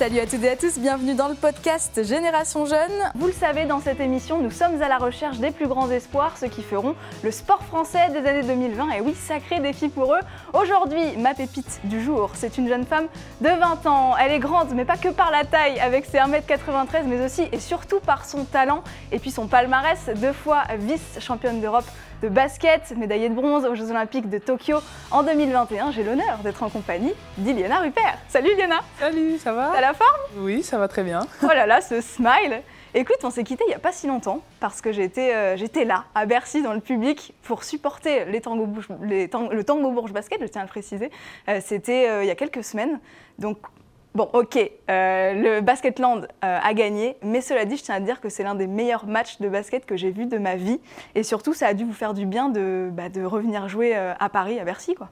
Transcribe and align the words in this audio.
Salut 0.00 0.20
à 0.20 0.24
toutes 0.24 0.42
et 0.44 0.48
à 0.48 0.56
tous, 0.56 0.78
bienvenue 0.78 1.14
dans 1.14 1.28
le 1.28 1.34
podcast 1.34 2.02
Génération 2.02 2.64
Jeune. 2.64 3.12
Vous 3.16 3.26
le 3.26 3.34
savez, 3.34 3.66
dans 3.66 3.82
cette 3.82 4.00
émission, 4.00 4.40
nous 4.40 4.50
sommes 4.50 4.80
à 4.80 4.88
la 4.88 4.96
recherche 4.96 5.36
des 5.40 5.50
plus 5.50 5.68
grands 5.68 5.90
espoirs, 5.90 6.38
ceux 6.38 6.46
qui 6.48 6.62
feront 6.62 6.94
le 7.22 7.30
sport 7.30 7.62
français 7.64 8.08
des 8.08 8.26
années 8.26 8.42
2020. 8.42 8.92
Et 8.92 9.02
oui, 9.02 9.14
sacré 9.14 9.60
défi 9.60 9.90
pour 9.90 10.14
eux. 10.14 10.20
Aujourd'hui, 10.54 11.18
ma 11.18 11.34
pépite 11.34 11.80
du 11.84 12.02
jour, 12.02 12.30
c'est 12.32 12.56
une 12.56 12.66
jeune 12.66 12.86
femme 12.86 13.08
de 13.42 13.50
20 13.50 13.84
ans. 13.84 14.16
Elle 14.16 14.32
est 14.32 14.38
grande, 14.38 14.72
mais 14.74 14.86
pas 14.86 14.96
que 14.96 15.10
par 15.10 15.30
la 15.30 15.44
taille, 15.44 15.78
avec 15.80 16.06
ses 16.06 16.16
1m93, 16.16 17.04
mais 17.04 17.22
aussi 17.22 17.42
et 17.52 17.60
surtout 17.60 18.00
par 18.00 18.24
son 18.24 18.46
talent 18.46 18.82
et 19.12 19.18
puis 19.18 19.30
son 19.30 19.48
palmarès, 19.48 19.98
deux 20.16 20.32
fois 20.32 20.62
vice-championne 20.78 21.60
d'Europe 21.60 21.84
de 22.22 22.28
basket, 22.28 22.94
médaillée 22.96 23.28
de 23.28 23.34
bronze 23.34 23.64
aux 23.64 23.74
Jeux 23.74 23.90
Olympiques 23.90 24.28
de 24.28 24.38
Tokyo 24.38 24.78
en 25.10 25.22
2021. 25.22 25.90
J'ai 25.92 26.04
l'honneur 26.04 26.38
d'être 26.44 26.62
en 26.62 26.68
compagnie 26.68 27.12
d'Iliana 27.38 27.80
Rupert. 27.80 28.18
Salut 28.28 28.50
Iliana 28.52 28.80
Salut, 28.98 29.38
ça 29.38 29.52
va? 29.52 29.70
T'as 29.74 29.80
la 29.80 29.94
forme? 29.94 30.20
Oui, 30.38 30.62
ça 30.62 30.78
va 30.78 30.88
très 30.88 31.02
bien. 31.02 31.20
Oh 31.42 31.48
là 31.48 31.66
là, 31.66 31.80
ce 31.80 32.00
smile 32.00 32.62
Écoute, 32.92 33.18
on 33.22 33.30
s'est 33.30 33.44
quitté 33.44 33.62
il 33.66 33.70
n'y 33.70 33.74
a 33.74 33.78
pas 33.78 33.92
si 33.92 34.08
longtemps 34.08 34.42
parce 34.58 34.80
que 34.80 34.90
j'étais 34.90 35.32
euh, 35.32 35.56
j'étais 35.56 35.84
là, 35.84 36.04
à 36.14 36.26
Bercy, 36.26 36.60
dans 36.60 36.72
le 36.72 36.80
public, 36.80 37.32
pour 37.44 37.62
supporter 37.62 38.24
les 38.24 38.40
tango, 38.40 38.68
les 39.02 39.28
le 39.28 39.62
Tango 39.64 39.92
Bourges 39.92 40.12
Basket, 40.12 40.40
je 40.40 40.46
tiens 40.46 40.62
à 40.62 40.64
le 40.64 40.70
préciser. 40.70 41.10
Euh, 41.48 41.60
C'était 41.64 42.08
euh, 42.08 42.24
il 42.24 42.26
y 42.26 42.32
a 42.32 42.34
quelques 42.34 42.64
semaines. 42.64 42.98
Donc, 43.38 43.58
Bon, 44.12 44.28
ok, 44.32 44.56
euh, 44.56 45.32
le 45.34 45.60
Basketland 45.60 46.24
euh, 46.24 46.58
a 46.60 46.74
gagné, 46.74 47.16
mais 47.22 47.40
cela 47.40 47.64
dit, 47.64 47.76
je 47.76 47.84
tiens 47.84 47.94
à 47.94 48.00
dire 48.00 48.20
que 48.20 48.28
c'est 48.28 48.42
l'un 48.42 48.56
des 48.56 48.66
meilleurs 48.66 49.06
matchs 49.06 49.38
de 49.38 49.48
basket 49.48 49.86
que 49.86 49.96
j'ai 49.96 50.10
vu 50.10 50.26
de 50.26 50.36
ma 50.36 50.56
vie. 50.56 50.80
Et 51.14 51.22
surtout, 51.22 51.54
ça 51.54 51.68
a 51.68 51.74
dû 51.74 51.84
vous 51.84 51.92
faire 51.92 52.12
du 52.12 52.26
bien 52.26 52.48
de, 52.48 52.88
bah, 52.92 53.04
revenir 53.24 53.68
jouer 53.68 53.96
euh, 53.96 54.12
à 54.18 54.28
Paris, 54.28 54.58
à 54.58 54.64
Bercy, 54.64 54.94
quoi. 54.94 55.10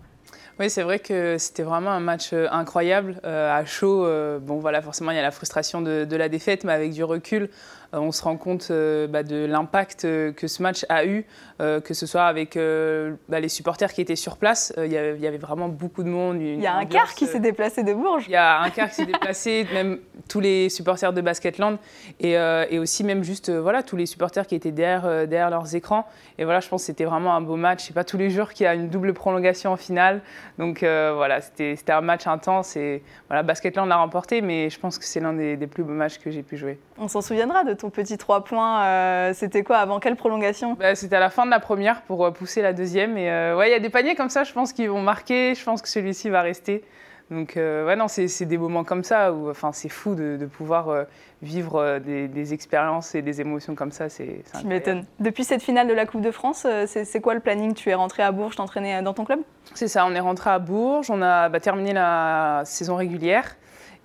Oui, 0.59 0.69
c'est 0.69 0.83
vrai 0.83 0.99
que 0.99 1.39
c'était 1.39 1.63
vraiment 1.63 1.91
un 1.91 2.01
match 2.01 2.33
incroyable, 2.33 3.21
à 3.23 3.65
chaud. 3.65 4.05
bon, 4.41 4.59
voilà, 4.59 4.83
forcément, 4.83 5.13
il 5.13 5.17
y 5.17 5.21
a 5.21 5.23
la 5.23 5.31
frustration 5.31 5.81
de, 5.81 6.17
la 6.17 6.29
défaite, 6.29 6.65
mais 6.65 6.73
avec 6.73 6.91
du 6.91 7.05
recul, 7.05 7.49
on 7.93 8.13
se 8.13 8.23
rend 8.23 8.37
compte 8.37 8.69
euh, 8.71 9.07
bah, 9.07 9.23
de 9.23 9.47
l'impact 9.47 10.05
euh, 10.05 10.33
que 10.33 10.47
ce 10.47 10.63
match 10.63 10.85
a 10.89 11.05
eu, 11.07 11.25
euh, 11.61 11.81
que 11.81 11.95
ce 11.95 12.07
soit 12.07 12.25
avec 12.25 12.57
euh, 12.57 13.15
bah, 13.29 13.41
les 13.41 13.49
supporters 13.49 13.93
qui 13.93 14.01
étaient 14.01 14.17
sur 14.17 14.37
place. 14.37 14.73
Euh, 14.77 14.87
Il 14.87 14.93
y 14.93 14.97
avait- 14.99 15.17
il 15.17 15.23
y 15.23 15.27
avait 15.27 15.39
vraiment 15.39 15.69
beaucoup 15.69 16.03
de 16.03 16.09
monde. 16.09 16.41
Il 16.41 16.61
y 16.61 16.67
a 16.67 16.75
un 16.75 16.85
quart 16.87 17.15
qui 17.15 17.27
s'est 17.27 17.41
déplacé 17.41 17.83
de 17.83 17.95
Bourges. 17.95 18.25
Il 18.29 18.33
y 18.33 18.37
a 18.37 18.61
un 18.61 18.71
quart 18.71 18.89
qui 18.91 18.97
s'est 18.97 19.07
déplacé, 19.07 19.67
même 19.73 19.99
tous 20.29 20.41
les 20.41 20.69
supporters 20.69 21.13
de 21.13 21.21
Basketland 21.23 21.79
et, 22.21 22.37
euh, 22.37 22.67
et 22.71 22.79
aussi 22.79 23.05
même 23.05 23.25
juste 23.25 23.49
euh, 23.49 23.61
voilà 23.61 23.83
tous 23.83 23.97
les 23.97 24.05
supporters 24.07 24.47
qui 24.47 24.55
étaient 24.55 24.73
derrière, 24.73 25.07
euh, 25.07 25.27
derrière 25.27 25.51
leurs 25.51 25.75
écrans. 25.75 26.07
Et 26.39 26.45
voilà, 26.45 26.61
je 26.61 26.69
pense 26.69 26.83
que 26.83 26.87
c'était 26.87 27.05
vraiment 27.07 27.35
un 27.35 27.41
beau 27.41 27.57
match. 27.57 27.85
C'est 27.87 27.95
pas 27.95 28.05
tous 28.05 28.19
les 28.19 28.29
jours 28.31 28.53
qu'il 28.53 28.65
y 28.65 28.67
a 28.67 28.75
une 28.75 28.89
double 28.91 29.15
prolongation 29.15 29.73
en 29.73 29.77
finale. 29.77 30.21
Donc 30.59 30.83
euh, 30.83 31.13
voilà, 31.17 31.41
c'était 31.41 31.75
c'était 31.77 31.93
un 31.93 32.01
match 32.03 32.27
intense 32.27 32.77
et 32.77 33.03
voilà, 33.29 33.43
Basketland 33.43 33.89
l'a 33.89 33.97
remporté, 33.97 34.43
mais 34.43 34.69
je 34.71 34.79
pense 34.79 34.99
que 34.99 35.05
c'est 35.05 35.21
l'un 35.21 35.33
des, 35.33 35.57
des 35.57 35.67
plus 35.67 35.85
beaux 35.85 35.93
matchs 35.95 36.19
que 36.19 36.31
j'ai 36.31 36.43
pu 36.43 36.57
jouer. 36.57 36.79
On 37.01 37.07
s'en 37.09 37.21
souviendra 37.21 37.65
de 37.65 37.75
ton 37.75 37.91
petit 37.91 38.19
3 38.19 38.45
points. 38.45 38.83
euh, 38.83 39.33
C'était 39.35 39.63
quoi 39.63 39.77
Avant 39.79 40.01
quelle 40.01 40.17
prolongation 40.17 40.75
Bah, 40.75 40.95
c'était 40.95 41.17
à 41.17 41.21
la 41.21 41.31
fin 41.31 41.45
de 41.47 41.51
la 41.51 41.61
première 41.61 42.03
pour 42.03 42.25
euh, 42.27 42.31
pousser 42.31 42.61
la 42.63 42.73
deuxième. 42.73 43.17
Et 43.17 43.31
euh, 43.31 43.57
ouais, 43.57 43.69
il 43.69 43.73
y 43.73 43.77
a 43.77 43.81
des 43.81 43.91
paniers 43.91 44.15
comme 44.17 44.31
ça, 44.31 44.45
je 44.45 44.53
pense 44.53 44.73
qu'ils 44.73 44.91
vont 44.91 45.01
marquer. 45.03 45.55
Je 45.55 45.65
pense 45.65 45.81
que 45.81 45.89
celui-ci 45.89 46.29
va 46.29 46.43
rester. 46.43 46.83
Donc 47.31 47.59
euh, 47.59 47.85
ouais, 47.87 47.95
non, 47.95 48.09
c'est 48.09 48.47
des 48.47 48.57
moments 48.57 48.85
comme 48.85 49.05
ça 49.05 49.33
où 49.35 49.51
enfin, 49.51 49.71
c'est 49.73 49.91
fou 49.91 50.15
de, 50.15 50.39
de 50.39 50.47
pouvoir 50.47 50.89
euh, 50.89 51.05
vivre 51.43 51.99
des, 51.99 52.27
des 52.27 52.55
expériences 52.55 53.15
et 53.15 53.21
des 53.21 53.43
émotions 53.43 53.75
comme 53.75 53.93
ça. 53.93 54.09
C'est 54.09 54.43
Tu 54.59 54.67
m'étonnes. 54.67 55.05
Depuis 55.21 55.45
cette 55.45 55.63
finale 55.63 55.87
de 55.89 55.93
la 55.93 56.07
Coupe 56.07 56.23
de 56.23 56.31
France, 56.31 56.67
c'est 56.87 57.21
quoi 57.21 57.35
le 57.35 57.41
planning? 57.41 57.75
Tu 57.75 57.91
es 57.91 57.95
rentré 57.95 58.23
à 58.23 58.33
Bourges, 58.33 58.57
t'entraîner 58.57 58.97
euh, 58.97 59.03
dans 59.03 59.13
ton 59.13 59.25
club? 59.27 59.41
C'est 59.75 59.89
ça, 59.89 60.07
on 60.07 60.15
est 60.15 60.21
rentré 60.21 60.49
à 60.49 60.59
Bourges, 60.59 61.11
on 61.11 61.21
a 61.21 61.51
bah, 61.51 61.61
terminé 61.61 61.93
la 61.93 62.63
saison 62.65 62.97
régulière. 62.97 63.57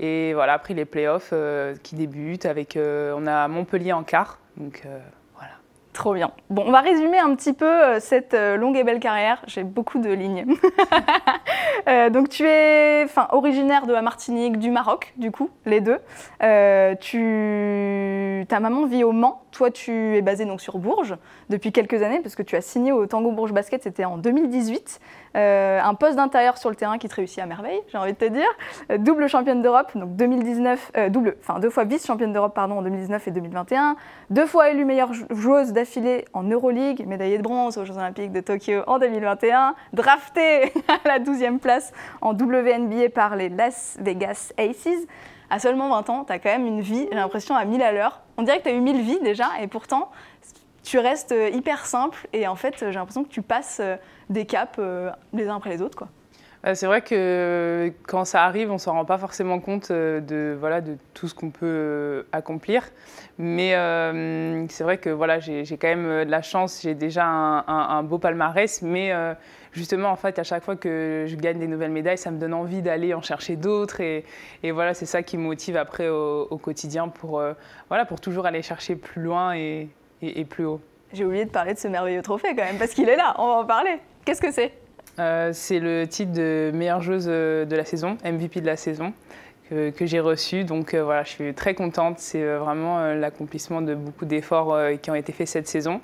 Et 0.04 0.34
voilà, 0.34 0.52
après 0.52 0.74
les 0.74 0.84
playoffs 0.84 1.30
euh, 1.32 1.76
qui 1.82 1.96
débutent, 1.96 2.46
avec, 2.46 2.76
euh, 2.76 3.16
on 3.18 3.26
a 3.26 3.48
Montpellier 3.48 3.94
en 3.94 4.04
quart. 4.04 4.38
Donc 4.58 4.82
euh, 4.86 5.00
voilà. 5.34 5.54
Trop 5.94 6.14
bien. 6.14 6.32
Bon, 6.50 6.66
on 6.68 6.72
va 6.72 6.82
résumer 6.82 7.20
un 7.20 7.34
petit 7.36 7.54
peu 7.54 8.02
cette 8.02 8.34
longue 8.34 8.76
et 8.76 8.84
belle 8.84 9.00
carrière. 9.00 9.42
J'ai 9.48 9.64
beaucoup 9.64 10.00
de 10.00 10.12
lignes. 10.12 10.46
Donc, 12.12 12.30
tu 12.30 12.44
es 12.46 13.04
enfin, 13.06 13.28
originaire 13.32 13.86
de 13.86 13.94
la 13.94 14.02
Martinique, 14.02 14.58
du 14.58 14.72
Maroc, 14.72 15.14
du 15.18 15.32
coup, 15.32 15.50
les 15.66 15.82
deux. 15.82 16.00
Tu... 17.00 18.46
Ta 18.50 18.60
maman 18.60 18.86
vit 18.86 19.04
au 19.04 19.12
Mans. 19.14 19.44
Toi, 19.52 19.70
tu 19.70 20.18
es 20.18 20.22
basé 20.22 20.46
donc 20.46 20.62
sur 20.62 20.80
Bourges 20.80 21.16
depuis 21.50 21.72
quelques 21.72 22.02
années, 22.02 22.22
parce 22.22 22.36
que 22.36 22.42
tu 22.42 22.56
as 22.56 22.62
signé 22.62 22.92
au 22.92 23.06
Tango 23.06 23.32
Bourges 23.32 23.54
Basket, 23.54 23.84
c'était 23.84 24.06
en 24.06 24.18
2018. 24.18 25.00
Euh, 25.36 25.80
un 25.84 25.96
poste 25.96 26.16
d'intérieur 26.16 26.58
sur 26.58 26.70
le 26.70 26.76
terrain 26.76 26.98
qui 26.98 27.08
te 27.10 27.16
réussit 27.16 27.40
à 27.40 27.46
merveille, 27.46 27.82
j'ai 27.92 27.98
envie 27.98 28.14
de 28.14 28.18
te 28.18 28.26
dire. 28.26 28.48
Euh, 28.92 28.98
double 29.00 29.28
championne 29.28 29.62
d'Europe, 29.64 29.92
donc 29.96 30.16
2019, 30.16 30.92
euh, 30.96 31.10
double, 31.10 31.36
enfin 31.42 31.60
deux 31.60 31.72
fois 31.72 31.86
vice-championne 31.86 32.34
d'Europe 32.34 32.54
pardon 32.54 32.78
en 32.78 32.82
2019 32.84 33.28
et 33.28 33.32
2021, 33.32 33.96
deux 34.30 34.46
fois 34.46 34.70
élue 34.70 34.86
meilleure 34.86 35.12
jou- 35.14 35.26
joueuse 35.32 35.74
d'affilée 35.74 36.26
en 36.34 36.44
Euroleague, 36.44 37.06
médaillée 37.08 37.38
de 37.38 37.44
bronze 37.44 37.78
aux 37.80 37.86
Jeux 37.86 37.98
Olympiques 37.98 38.32
de 38.32 38.42
Tokyo 38.42 38.82
en 38.86 39.00
2021, 39.00 39.74
draftée 39.94 40.72
à 40.88 41.08
la 41.08 41.20
12e 41.20 41.58
place 41.58 41.92
en 42.22 42.34
WNBA 42.34 43.10
par 43.14 43.36
les 43.36 43.50
Las 43.50 43.98
Vegas 44.00 44.54
Aces. 44.60 45.08
À 45.50 45.60
seulement 45.60 45.90
20 45.90 46.10
ans, 46.10 46.24
tu 46.26 46.34
as 46.34 46.40
quand 46.40 46.50
même 46.50 46.66
une 46.66 46.82
vie, 46.82 47.08
j'ai 47.12 47.16
l'impression, 47.18 47.56
à 47.56 47.64
1000 47.66 47.82
à 47.84 47.92
l'heure. 47.92 48.22
On 48.38 48.44
dirait 48.44 48.58
que 48.60 48.64
tu 48.64 48.70
as 48.70 48.74
eu 48.74 48.80
1000 48.82 49.02
vies 49.02 49.20
déjà, 49.20 49.46
et 49.62 49.68
pourtant, 49.68 50.10
tu 50.84 51.00
restes 51.00 51.32
euh, 51.32 51.50
hyper 51.50 51.86
simple, 51.86 52.28
et 52.34 52.48
en 52.48 52.56
fait, 52.56 52.76
j'ai 52.80 52.92
l'impression 52.92 53.24
que 53.24 53.30
tu 53.30 53.42
passes 53.42 53.80
euh, 53.80 53.96
des 54.30 54.46
caps 54.46 54.76
euh, 54.80 55.10
les 55.34 55.48
uns 55.48 55.56
après 55.58 55.70
les 55.70 55.82
autres. 55.82 55.98
Quoi. 55.98 56.10
Euh, 56.66 56.76
C'est 56.76 56.86
vrai 56.86 57.02
que 57.02 57.92
quand 58.08 58.24
ça 58.26 58.44
arrive, 58.44 58.70
on 58.70 58.76
ne 58.76 58.80
s'en 58.80 58.94
rend 58.94 59.06
pas 59.06 59.18
forcément 59.18 59.60
compte 59.60 59.92
euh, 59.92 60.22
de, 60.22 60.56
voilà, 60.58 60.80
de 60.80 60.98
tout 61.14 61.28
ce 61.28 61.36
qu'on 61.36 61.50
peut 61.50 61.66
euh, 61.66 62.24
accomplir. 62.32 62.84
Mais 63.38 63.76
euh, 63.76 64.66
c'est 64.70 64.84
vrai 64.84 64.98
que 64.98 65.10
voilà, 65.10 65.40
j'ai 65.40 65.66
quand 65.78 65.88
même 65.88 66.06
euh, 66.06 66.26
de 66.26 66.32
la 66.32 66.42
chance, 66.42 66.82
j'ai 66.82 66.96
déjà 66.96 67.26
un, 67.26 68.04
beau 68.04 68.18
palmarès. 68.18 68.82
Mais 68.82 69.12
euh, 69.12 69.34
justement, 69.74 70.10
en 70.10 70.16
fait, 70.16 70.40
à 70.40 70.44
chaque 70.44 70.64
fois 70.64 70.78
que 70.78 71.26
je 71.28 71.36
gagne 71.36 71.60
des 71.60 71.68
nouvelles 71.68 71.92
médailles, 71.92 72.18
ça 72.18 72.32
me 72.32 72.40
donne 72.40 72.54
envie 72.54 72.82
d'aller 72.82 73.14
en 73.14 73.22
chercher 73.22 73.58
d'autres. 73.58 74.00
Et, 74.00 74.24
voilà, 74.72 74.94
c'est 74.94 75.06
ça 75.06 75.22
qui 75.22 75.38
me 75.38 75.44
motive 75.44 75.76
après 75.76 76.08
au, 76.08 76.58
quotidien 76.62 77.10
pour, 77.10 77.40
euh, 77.40 77.54
voilà, 77.90 78.06
pour 78.06 78.22
toujours 78.22 78.46
aller 78.46 78.62
chercher 78.62 78.96
plus 78.96 79.22
loin 79.22 79.54
et, 79.54 79.90
et- 80.24 80.40
et 80.40 80.46
plus 80.46 80.66
haut. 80.66 80.80
J'ai 81.14 81.26
oublié 81.26 81.46
de 81.46 81.52
parler 81.52 81.74
de 81.74 81.80
ce 81.80 81.88
merveilleux 81.88 82.22
trophée 82.24 82.50
quand 82.56 82.64
même, 82.64 82.78
parce 82.78 82.92
qu'il 82.94 83.08
est 83.10 83.16
là, 83.16 83.36
on 83.38 83.48
va 83.48 83.54
en 83.56 83.66
parler. 83.66 84.00
Qu'est-ce 84.26 84.42
que 84.42 84.52
c'est? 84.52 84.72
Euh, 85.20 85.52
c'est 85.54 85.80
le 85.80 86.08
titre 86.08 86.32
de 86.32 86.72
meilleure 86.74 87.02
joueuse 87.02 87.28
euh, 87.28 87.66
de 87.66 87.76
la 87.76 87.86
saison, 87.86 88.18
MVP 88.26 88.62
de 88.62 88.66
la 88.66 88.78
saison, 88.78 89.14
que, 89.70 89.92
que 89.92 90.06
j'ai 90.08 90.20
reçu. 90.20 90.64
Donc 90.64 90.94
euh, 90.96 91.04
voilà, 91.04 91.24
je 91.24 91.30
suis 91.30 91.54
très 91.54 91.76
contente. 91.76 92.18
C'est 92.18 92.44
vraiment 92.56 92.98
euh, 93.00 93.16
l'accomplissement 93.16 93.82
de 93.82 93.94
beaucoup 93.94 94.26
d'efforts 94.26 94.76
qui 95.04 95.12
ont 95.12 95.16
été 95.16 95.32
faits 95.34 95.48
cette 95.48 95.68
saison. 95.68 96.02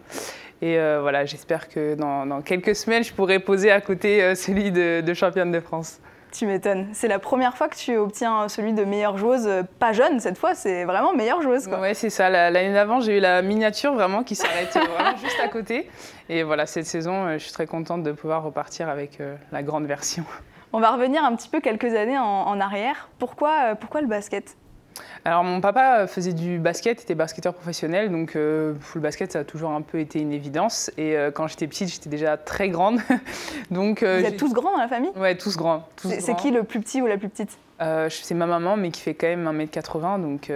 Et 0.61 0.75
voilà, 0.75 1.23
j'espère 1.25 1.69
que 1.69 1.95
dans, 1.95 2.25
dans 2.25 2.41
quelques 2.41 2.75
semaines, 2.75 3.01
je 3.05 3.13
pourrai 3.13 3.39
poser 3.39 3.71
à 3.71 3.79
côté 3.79 4.35
celui 4.35 4.71
de, 4.71 4.99
de 4.99 5.13
championne 5.13 5.53
de 5.53 5.61
France. 5.61 6.01
Tu 6.31 6.45
m'étonnes. 6.45 6.87
C'est 6.93 7.07
la 7.07 7.17
première 7.17 7.57
fois 7.57 7.67
que 7.69 7.75
tu 7.75 7.97
obtiens 7.97 8.47
celui 8.49 8.73
de 8.73 8.83
meilleure 8.85 9.17
joueuse, 9.17 9.47
euh, 9.47 9.63
pas 9.79 9.93
jeune 9.93 10.19
cette 10.19 10.37
fois, 10.37 10.53
c'est 10.53 10.85
vraiment 10.85 11.11
meilleure 11.13 11.41
joueuse. 11.41 11.67
Quoi. 11.67 11.79
Ouais, 11.79 11.93
c'est 11.95 12.11
ça. 12.11 12.29
La- 12.29 12.51
L'année 12.51 12.73
d'avant, 12.73 12.99
j'ai 12.99 13.17
eu 13.17 13.19
la 13.19 13.41
miniature 13.41 13.93
vraiment 13.93 14.23
qui 14.23 14.35
s'arrête 14.35 14.75
euh, 14.75 14.79
vraiment 14.81 15.17
juste 15.23 15.39
à 15.43 15.47
côté. 15.47 15.89
Et 16.29 16.43
voilà, 16.43 16.65
cette 16.67 16.85
saison, 16.85 17.25
euh, 17.25 17.33
je 17.33 17.43
suis 17.43 17.51
très 17.53 17.65
contente 17.65 18.03
de 18.03 18.11
pouvoir 18.11 18.43
repartir 18.43 18.89
avec 18.89 19.17
la 19.51 19.63
grande 19.63 19.85
version. 19.85 20.23
On 20.71 20.79
va 20.79 20.91
revenir 20.91 21.23
un 21.23 21.35
petit 21.35 21.49
peu 21.49 21.61
quelques 21.61 21.95
années 21.95 22.19
en, 22.19 22.23
en 22.23 22.59
arrière. 22.59 23.09
Pourquoi, 23.17 23.75
pourquoi 23.75 24.01
le 24.01 24.07
basket? 24.07 24.55
Alors 25.25 25.43
mon 25.43 25.61
papa 25.61 26.07
faisait 26.07 26.33
du 26.33 26.59
basket, 26.59 27.01
était 27.01 27.15
basketteur 27.15 27.53
professionnel, 27.53 28.11
donc 28.11 28.35
euh, 28.35 28.73
le 28.95 29.01
basket 29.01 29.31
ça 29.31 29.39
a 29.39 29.43
toujours 29.43 29.71
un 29.71 29.81
peu 29.81 29.99
été 29.99 30.19
une 30.19 30.31
évidence. 30.31 30.91
Et 30.97 31.17
euh, 31.17 31.31
quand 31.31 31.47
j'étais 31.47 31.67
petite, 31.67 31.89
j'étais 31.89 32.09
déjà 32.09 32.37
très 32.37 32.69
grande, 32.69 32.99
donc 33.71 34.03
euh, 34.03 34.19
Vous 34.19 34.25
êtes 34.25 34.37
tous 34.37 34.53
grands 34.53 34.71
dans 34.71 34.81
la 34.81 34.87
famille? 34.87 35.11
Ouais 35.15 35.35
tous 35.35 35.57
grands. 35.57 35.87
C'est 35.97 36.35
qui 36.35 36.51
le 36.51 36.63
plus 36.63 36.79
petit 36.79 37.01
ou 37.01 37.07
la 37.07 37.17
plus 37.17 37.29
petite? 37.29 37.57
Euh, 37.81 38.09
C'est 38.09 38.33
ma 38.33 38.45
maman, 38.45 38.75
mais 38.75 38.91
qui 38.91 39.01
fait 39.01 39.13
quand 39.13 39.27
même 39.27 39.47
1m80, 39.47 40.21
donc 40.21 40.51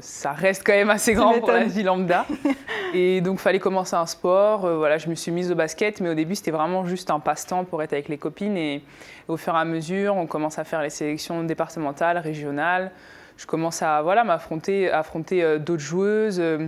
ça 0.00 0.32
reste 0.32 0.62
quand 0.66 0.72
même 0.72 0.90
assez 0.90 1.14
grand 1.14 1.38
pour 1.38 1.50
la 1.50 1.64
vie 1.64 1.82
lambda. 1.82 2.26
et 2.94 3.20
donc 3.20 3.38
fallait 3.38 3.58
commencer 3.58 3.96
un 3.96 4.06
sport. 4.06 4.60
voilà, 4.60 4.98
je 4.98 5.08
me 5.08 5.14
suis 5.14 5.32
mise 5.32 5.50
au 5.50 5.54
basket, 5.54 6.00
mais 6.00 6.10
au 6.10 6.14
début 6.14 6.34
c'était 6.34 6.50
vraiment 6.50 6.84
juste 6.84 7.10
un 7.10 7.20
passe-temps 7.20 7.64
pour 7.64 7.82
être 7.82 7.92
avec 7.92 8.08
les 8.08 8.18
copines. 8.18 8.56
Et 8.56 8.82
au 9.28 9.36
fur 9.36 9.54
et 9.54 9.58
à 9.58 9.64
mesure, 9.64 10.16
on 10.16 10.26
commence 10.26 10.58
à 10.58 10.64
faire 10.64 10.82
les 10.82 10.90
sélections 10.90 11.42
départementales, 11.42 12.18
régionales. 12.18 12.90
Je 13.36 13.46
commence 13.46 13.82
à 13.82 14.02
voilà 14.02 14.24
m'affronter, 14.24 14.90
affronter 14.90 15.42
euh, 15.42 15.58
d'autres 15.58 15.82
joueuses. 15.82 16.40
euh, 16.40 16.66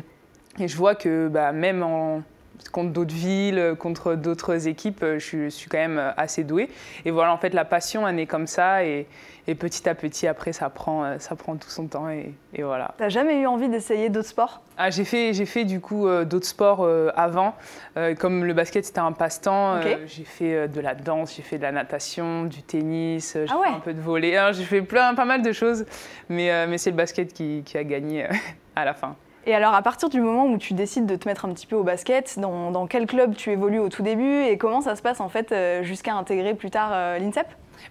et 0.58 0.68
je 0.68 0.76
vois 0.76 0.94
que 0.94 1.28
bah, 1.28 1.52
même 1.52 1.82
en 1.82 2.22
contre 2.72 2.90
d'autres 2.90 3.14
villes, 3.14 3.74
contre 3.78 4.14
d'autres 4.14 4.68
équipes, 4.68 5.04
je, 5.18 5.48
suis 5.48 5.68
quand 5.68 5.78
même 5.78 6.12
assez 6.16 6.44
douée. 6.44 6.68
Et 7.04 7.10
voilà, 7.10 7.32
en 7.32 7.38
fait, 7.38 7.54
la 7.54 7.64
passion, 7.64 8.06
elle 8.06 8.18
est 8.18 8.26
comme 8.26 8.46
ça. 8.46 8.84
Et, 8.84 9.06
et 9.48 9.54
petit 9.54 9.88
à 9.88 9.94
petit, 9.94 10.26
après, 10.26 10.52
ça 10.52 10.68
prend, 10.70 11.04
euh, 11.04 11.18
ça 11.18 11.36
prend 11.36 11.56
tout 11.56 11.68
son 11.68 11.86
temps 11.86 12.10
et, 12.10 12.34
et 12.52 12.62
voilà. 12.62 12.94
T'as 12.98 13.08
jamais 13.08 13.40
eu 13.40 13.46
envie 13.46 13.68
d'essayer 13.68 14.08
d'autres 14.08 14.28
sports? 14.28 14.60
Ah, 14.76 14.90
j'ai 14.90 15.04
fait, 15.04 15.34
j'ai 15.34 15.46
fait 15.46 15.64
du 15.64 15.80
coup 15.80 16.08
euh, 16.08 16.24
d'autres 16.24 16.46
sports 16.46 16.82
euh, 16.82 17.10
avant. 17.14 17.54
comme 18.18 18.44
le 18.44 18.54
basket, 18.54 18.84
c'était 18.84 18.98
un 18.98 19.12
passe-temps. 19.12 19.80
j'ai 20.06 20.24
fait 20.24 20.68
de 20.68 20.80
la 20.80 20.94
danse, 20.94 21.36
j'ai 21.36 21.42
fait 21.42 21.58
de 21.58 21.62
la 21.62 21.72
natation, 21.72 22.44
du 22.44 22.62
tennis, 22.62 23.34
j'ai 23.34 23.46
ah 23.48 23.60
fait 23.62 23.76
un 23.76 23.80
peu 23.80 23.94
de 23.94 24.00
volley. 24.00 24.36
Hein, 24.36 24.52
j'ai 24.52 24.64
fait 24.64 24.82
plein, 24.82 25.14
pas 25.14 25.24
mal 25.24 25.42
de 25.42 25.52
choses. 25.52 25.86
Mais, 26.28 26.66
mais 26.66 26.78
c'est 26.78 26.90
le 26.90 26.96
basket 26.96 27.32
qui, 27.32 27.62
qui 27.64 27.78
a 27.78 27.84
gagné 27.84 28.26
à 28.76 28.84
la 28.84 28.94
fin. 28.94 29.16
Et 29.46 29.54
alors, 29.54 29.74
à 29.74 29.82
partir 29.82 30.08
du 30.08 30.20
moment 30.20 30.46
où 30.46 30.58
tu 30.58 30.74
décides 30.74 31.06
de 31.06 31.16
te 31.16 31.28
mettre 31.28 31.44
un 31.44 31.52
petit 31.52 31.66
peu 31.66 31.76
au 31.76 31.84
basket, 31.84 32.38
dans, 32.38 32.70
dans 32.72 32.86
quel 32.86 33.06
club 33.06 33.34
tu 33.36 33.50
évolues 33.50 33.78
au 33.78 33.88
tout 33.88 34.02
début 34.02 34.42
et 34.42 34.58
comment 34.58 34.80
ça 34.80 34.96
se 34.96 35.02
passe 35.02 35.20
en 35.20 35.28
fait 35.28 35.54
jusqu'à 35.82 36.14
intégrer 36.14 36.54
plus 36.54 36.70
tard 36.70 37.18
l'INSEP? 37.20 37.46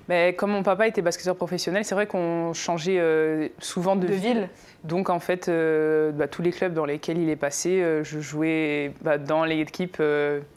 Mais 0.10 0.34
comme 0.34 0.52
mon 0.52 0.64
papa 0.64 0.88
était 0.88 1.02
basketteur 1.02 1.36
professionnel, 1.36 1.84
c'est 1.86 1.96
vrai 1.96 2.08
qu'on 2.08 2.54
changeait 2.54 3.00
euh, 3.00 3.50
souvent 3.60 3.96
de, 3.96 4.08
ville. 4.08 4.50
Donc 4.84 5.10
en 5.10 5.20
fait, 5.20 5.50
euh, 5.50 6.12
bah, 6.12 6.28
tous 6.28 6.42
les 6.42 6.52
clubs 6.52 6.74
dans 6.74 6.86
lesquels 6.86 7.18
il 7.18 7.30
est 7.30 7.36
passé, 7.36 7.82
euh, 7.82 8.04
je 8.04 8.20
jouais 8.20 8.94
bah, 9.02 9.18
dans 9.18 9.46
l'équipe 9.46 10.02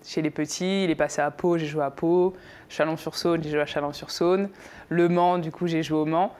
chez 0.04 0.22
les 0.22 0.30
petits. 0.30 0.84
Il 0.84 0.90
est 0.90 0.96
passé 0.96 1.22
à 1.22 1.30
Pau, 1.30 1.58
j'ai 1.58 1.66
joué 1.66 1.84
à 1.84 1.90
Pau. 1.90 2.34
Chalon-sur-Saône, 2.68 3.42
j'ai 3.42 3.50
joué 3.50 3.60
à 3.60 3.66
Chalon-sur-Saône. 3.66 4.50
Le 4.90 5.08
Mans, 5.08 5.38
du 5.38 5.50
coup, 5.50 5.66
j'ai 5.66 5.82
joué 5.82 5.98
au 5.98 6.04
Mans. 6.04 6.34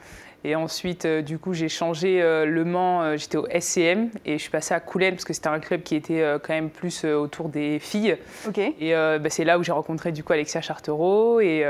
Et 0.45 0.55
ensuite, 0.55 1.05
euh, 1.05 1.21
du 1.21 1.39
coup, 1.39 1.53
j'ai 1.53 1.69
changé 1.69 2.23
euh, 2.23 2.47
Le 2.47 2.65
Mans, 2.65 3.03
euh, 3.03 3.17
j'étais 3.17 3.37
au 3.37 3.49
SCM 3.49 4.11
et 4.25 4.35
je 4.35 4.43
suis 4.43 4.51
passée 4.51 4.73
à 4.73 4.79
Coulennes 4.79 5.15
parce 5.15 5.25
que 5.25 5.33
c'était 5.33 5.49
un 5.49 5.59
club 5.59 5.83
qui 5.83 5.97
était 5.97 6.23
quand 6.43 6.55
même 6.55 6.71
plus 6.71 7.05
autour 7.05 7.49
des 7.49 7.79
filles. 7.81 8.17
Ok. 8.47 8.59
Et 8.59 8.93
bah, 8.93 9.31
c'est 9.31 9.45
là 9.45 9.59
où 9.59 9.63
j'ai 9.63 9.73
rencontré 9.73 10.13
du 10.13 10.23
coup 10.23 10.33
Alexia 10.33 10.61
Chartereau 10.61 11.41
et, 11.41 11.65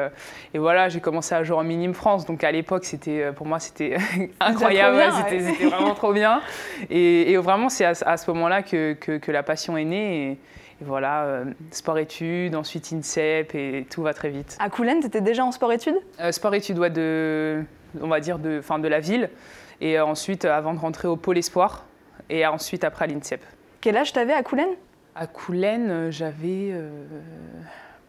et 0.54 0.58
voilà, 0.58 0.88
j'ai 0.88 1.00
commencé 1.00 1.34
à 1.34 1.42
jouer 1.42 1.56
en 1.56 1.64
minime 1.64 1.94
France. 1.94 2.26
Donc 2.26 2.44
à 2.44 2.52
l'époque, 2.52 2.84
c'était 2.84 3.32
pour 3.32 3.46
moi 3.46 3.58
c'était 3.58 3.96
incroyable, 4.40 5.12
c'était 5.24 5.66
vraiment 5.66 5.94
trop 5.94 6.12
bien. 6.12 6.40
Et, 6.90 7.36
vraiment, 7.36 7.68
c'est 7.68 7.84
à, 7.84 8.16
ce 8.16 8.30
moment-là 8.30 8.62
que, 8.62 8.92
que, 8.94 9.32
la 9.32 9.42
passion 9.42 9.76
est 9.76 9.84
née. 9.84 10.30
Et, 10.32 10.38
voilà, 10.80 11.40
sport-études, 11.72 12.54
ensuite 12.54 12.92
INSEP 12.92 13.54
et 13.54 13.86
tout 13.90 14.02
va 14.02 14.14
très 14.14 14.28
vite. 14.28 14.56
À 14.60 14.70
Coulennes, 14.70 15.00
tu 15.00 15.06
étais 15.06 15.20
déjà 15.20 15.44
en 15.44 15.50
sport-études 15.50 15.98
Sport-études, 16.30 16.78
ouais, 16.78 16.90
de 16.90 17.64
on 18.00 18.08
va 18.08 18.20
dire, 18.20 18.38
de, 18.38 18.60
fin, 18.60 18.78
de 18.78 18.88
la 18.88 19.00
ville. 19.00 19.30
Et 19.80 20.00
ensuite, 20.00 20.44
avant 20.44 20.74
de 20.74 20.78
rentrer 20.78 21.08
au 21.08 21.16
Pôle 21.16 21.38
Espoir. 21.38 21.84
Et 22.30 22.46
ensuite, 22.46 22.84
après, 22.84 23.04
à 23.04 23.08
l'INSEP. 23.08 23.42
Quel 23.80 23.96
âge 23.96 24.12
t'avais 24.12 24.32
à 24.32 24.42
Coulennes? 24.42 24.74
À 25.14 25.26
Coulennes, 25.26 25.90
euh, 25.90 26.10
j'avais. 26.10 26.70
Euh... 26.72 26.90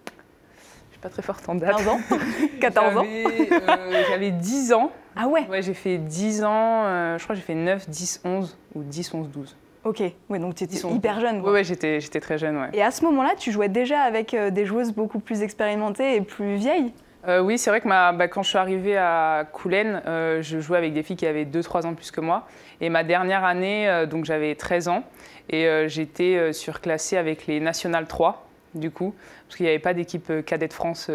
Je 0.06 0.94
suis 0.94 1.00
pas 1.02 1.10
très 1.10 1.22
forte 1.22 1.48
en 1.48 1.56
date. 1.56 1.78
15 1.78 1.88
ans 1.88 2.00
14 2.60 2.98
ans 2.98 3.06
euh, 3.06 4.04
J'avais 4.10 4.32
10 4.32 4.74
ans. 4.74 4.92
Ah 5.16 5.28
ouais 5.28 5.48
Ouais, 5.48 5.62
j'ai 5.62 5.74
fait 5.74 5.98
10 5.98 6.44
ans. 6.44 6.84
Euh, 6.86 7.18
je 7.18 7.24
crois 7.24 7.36
que 7.36 7.42
j'ai 7.42 7.46
fait 7.46 7.56
9, 7.56 7.90
10, 7.90 8.22
11 8.26 8.58
ou 8.76 8.84
10, 8.84 9.14
11, 9.14 9.30
12. 9.30 9.56
Ok, 9.86 10.04
ouais, 10.30 10.40
donc 10.40 10.56
tu 10.56 10.66
étais 10.66 10.76
hyper 10.76 11.22
jeune. 11.22 11.42
Oui, 11.42 11.52
ouais, 11.52 11.64
j'étais, 11.64 12.02
j'étais 12.02 12.20
très 12.20 12.38
jeune. 12.38 12.58
Ouais. 12.58 12.70
Et 12.74 12.84
à 12.84 12.92
ce 12.92 13.06
moment-là, 13.06 13.32
tu 13.38 13.52
jouais 13.52 13.70
déjà 13.70 14.02
avec 14.02 14.36
des 14.36 14.66
joueuses 14.66 14.92
beaucoup 14.92 15.20
plus 15.20 15.42
expérimentées 15.42 16.16
et 16.16 16.22
plus 16.22 16.56
vieilles? 16.56 16.92
Euh, 17.28 17.42
oui, 17.42 17.58
c'est 17.58 17.70
vrai 17.70 17.82
que 17.82 17.88
bah, 17.88 18.28
quand 18.28 18.44
je 18.44 18.50
suis 18.50 18.58
arrivée 18.58 18.98
à 18.98 19.46
Coulennes, 19.52 20.02
euh, 20.08 20.42
je 20.42 20.60
jouais 20.60 20.78
avec 20.78 20.94
des 20.94 21.04
filles 21.04 21.18
qui 21.18 21.28
avaient 21.28 21.46
2-3 21.46 21.86
ans 21.86 21.94
plus 21.94 22.12
que 22.12 22.22
moi. 22.22 22.48
Et 22.80 22.90
ma 22.90 23.04
dernière 23.04 23.44
année, 23.44 23.90
euh, 23.90 24.06
donc 24.06 24.26
j'avais 24.26 24.56
13 24.56 24.88
ans, 24.88 25.04
et 25.50 25.68
j'étais 25.88 26.54
surclassée 26.54 27.18
avec 27.18 27.48
les 27.48 27.60
National 27.60 28.06
3, 28.06 28.48
du 28.76 28.92
coup, 28.92 29.16
parce 29.48 29.58
qu'il 29.58 29.66
n'y 29.66 29.72
avait 29.72 29.80
pas 29.80 29.96
d'équipe 29.96 30.32
cadet 30.46 30.68
de 30.68 30.74
France 30.74 31.10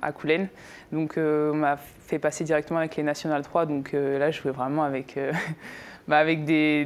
à 0.00 0.12
Coulennes. 0.12 0.46
Donc 0.92 1.14
on 1.16 1.54
m'a 1.54 1.76
fait 1.76 2.20
passer 2.20 2.44
directement 2.44 2.78
avec 2.78 2.94
les 2.94 3.02
National 3.02 3.42
3, 3.42 3.66
donc 3.66 3.90
là 3.92 4.30
je 4.30 4.40
jouais 4.40 4.52
vraiment 4.52 4.84
avec... 4.84 5.18
Bah, 6.06 6.18
avec 6.18 6.44
des, 6.44 6.84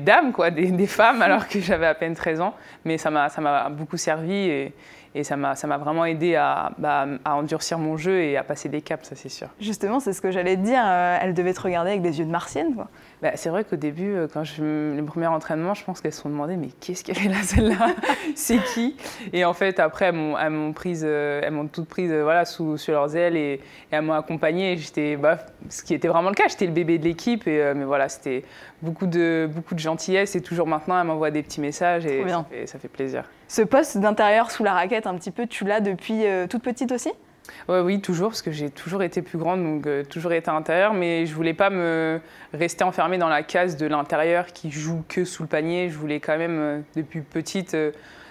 dames, 0.00 0.32
quoi, 0.32 0.50
des, 0.50 0.86
femmes, 0.86 1.22
alors 1.22 1.48
que 1.48 1.58
j'avais 1.60 1.86
à 1.86 1.94
peine 1.94 2.14
13 2.14 2.40
ans. 2.40 2.54
Mais 2.84 2.98
ça 2.98 3.10
m'a 3.10 3.68
beaucoup 3.70 3.96
servi 3.96 4.34
et, 4.34 4.74
ça 5.22 5.36
m'a 5.36 5.54
vraiment 5.78 6.04
aidé 6.04 6.36
à, 6.36 6.70
bah, 6.78 7.06
à, 7.24 7.34
endurcir 7.34 7.78
mon 7.78 7.96
jeu 7.96 8.20
et 8.20 8.36
à 8.36 8.44
passer 8.44 8.68
des 8.68 8.82
caps, 8.82 9.08
ça 9.08 9.16
c'est 9.16 9.30
sûr. 9.30 9.48
Justement, 9.58 10.00
c'est 10.00 10.12
ce 10.12 10.20
que 10.20 10.30
j'allais 10.30 10.56
te 10.56 10.60
dire. 10.60 10.82
Euh, 10.84 11.18
elle 11.20 11.34
devait 11.34 11.54
te 11.54 11.60
regarder 11.60 11.90
avec 11.90 12.02
des 12.02 12.18
yeux 12.18 12.26
de 12.26 12.30
martienne, 12.30 12.74
quoi. 12.74 12.88
Bah, 13.22 13.32
c'est 13.34 13.48
vrai 13.48 13.64
qu'au 13.64 13.76
début, 13.76 14.14
euh, 14.14 14.28
quand 14.32 14.44
je, 14.44 14.94
les 14.94 15.02
premiers 15.02 15.26
entraînements, 15.26 15.74
je 15.74 15.84
pense 15.84 16.00
qu'elles 16.00 16.12
se 16.12 16.22
sont 16.22 16.28
demandées 16.28 16.56
mais 16.56 16.68
qu'est-ce 16.80 17.02
qu'elle 17.02 17.16
fait 17.16 17.28
là 17.28 17.42
celle-là? 17.42 17.94
C'est 18.34 18.58
qui? 18.74 18.96
Et 19.32 19.44
en 19.44 19.54
fait, 19.54 19.80
après, 19.80 20.06
elles 20.06 20.50
m'ont 20.50 20.72
prise, 20.72 21.04
euh, 21.06 21.40
elles 21.42 21.52
m'ont 21.52 21.66
toutes 21.66 21.88
prises 21.88 22.12
voilà, 22.12 22.44
sous, 22.44 22.76
sur 22.76 22.92
leurs 22.92 23.16
ailes 23.16 23.36
et, 23.36 23.54
et 23.54 23.60
elles 23.90 24.02
m'ont 24.02 24.12
accompagnée. 24.12 24.76
J'étais, 24.76 25.16
bah, 25.16 25.38
ce 25.68 25.82
qui 25.82 25.94
était 25.94 26.08
vraiment 26.08 26.28
le 26.28 26.34
cas, 26.34 26.48
j'étais 26.48 26.66
le 26.66 26.72
bébé 26.72 26.98
de 26.98 27.04
l'équipe. 27.04 27.46
Et, 27.48 27.72
mais 27.74 27.84
voilà, 27.84 28.08
c'était 28.08 28.44
beaucoup 28.82 29.06
de, 29.06 29.48
beaucoup 29.52 29.74
de 29.74 29.80
gentillesse 29.80 30.36
et 30.36 30.40
toujours 30.40 30.66
maintenant, 30.66 31.00
elle 31.00 31.06
m'envoie 31.06 31.30
des 31.30 31.42
petits 31.42 31.60
messages 31.60 32.06
et 32.06 32.26
ça 32.28 32.46
fait, 32.48 32.66
ça 32.66 32.78
fait 32.78 32.88
plaisir. 32.88 33.24
Ce 33.48 33.62
poste 33.62 33.98
d'intérieur 33.98 34.50
sous 34.50 34.62
la 34.62 34.74
raquette, 34.74 35.06
un 35.06 35.16
petit 35.16 35.30
peu, 35.30 35.46
tu 35.46 35.64
l'as 35.64 35.80
depuis 35.80 36.26
euh, 36.26 36.46
toute 36.46 36.62
petite 36.62 36.92
aussi? 36.92 37.10
Ouais, 37.68 37.80
Oui, 37.80 38.00
toujours, 38.00 38.30
parce 38.30 38.42
que 38.42 38.52
j'ai 38.52 38.70
toujours 38.70 39.02
été 39.02 39.22
plus 39.22 39.38
grande, 39.38 39.62
donc 39.62 39.86
euh, 39.86 40.04
toujours 40.04 40.32
été 40.32 40.50
à 40.50 40.54
l'intérieur, 40.54 40.94
mais 40.94 41.26
je 41.26 41.34
voulais 41.34 41.54
pas 41.54 41.70
me 41.70 42.20
rester 42.52 42.84
enfermée 42.84 43.18
dans 43.18 43.28
la 43.28 43.42
case 43.42 43.76
de 43.76 43.86
l'intérieur 43.86 44.46
qui 44.46 44.70
joue 44.70 45.02
que 45.08 45.24
sous 45.24 45.42
le 45.42 45.48
panier. 45.48 45.88
Je 45.90 45.98
voulais 45.98 46.20
quand 46.20 46.38
même, 46.38 46.58
euh, 46.58 46.80
depuis 46.96 47.20
petite, 47.20 47.76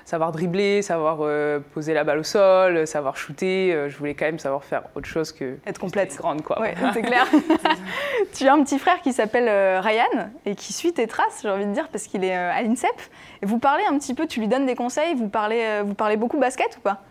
savoir 0.06 0.32
dribbler, 0.32 0.82
savoir 0.82 1.20
poser 1.74 1.94
la 1.94 2.06
balle 2.06 2.20
au 2.20 2.24
sol, 2.24 2.88
savoir 2.88 3.18
shooter. 3.18 3.90
je 3.90 3.98
voulais 3.98 4.14
quand 4.14 4.24
même 4.24 4.40
savoir 4.40 4.64
faire 4.64 4.84
autre 4.96 5.06
chose 5.06 5.34
que 5.34 5.58
être 5.66 5.80
complète, 5.80 6.16
grande, 6.16 6.44
quoi. 6.44 6.62
Ouais, 6.62 6.76
c'est 6.94 7.02
clair. 7.02 7.28
tu 8.34 8.48
as 8.48 8.54
un 8.54 8.64
petit 8.64 8.80
frère 8.80 9.02
qui 9.02 9.12
s'appelle 9.12 9.50
Ryan 9.82 10.30
et 10.46 10.56
qui 10.56 10.72
suit 10.72 10.94
tes 10.94 11.08
traces, 11.08 11.42
j'ai 11.44 11.50
envie 11.50 11.66
de 11.66 11.74
dire, 11.74 11.90
parce 11.90 12.08
qu'il 12.08 12.24
est 12.24 12.34
à 12.34 12.62
l'INSEP. 12.62 12.96
Vous 13.44 13.60
parlez 13.60 13.84
un 13.90 13.98
petit 13.98 14.14
peu, 14.14 14.28
tu 14.28 14.40
lui 14.40 14.48
donnes 14.48 14.66
des 14.66 14.76
conseils, 14.76 15.14
vous 15.16 15.30
parlez, 15.30 15.62
euh, 15.62 15.84
vous 15.86 15.94
parlez 15.94 16.18
beaucoup 16.18 16.40
basket 16.40 16.78
ou 16.78 16.82
pas? 16.82 17.02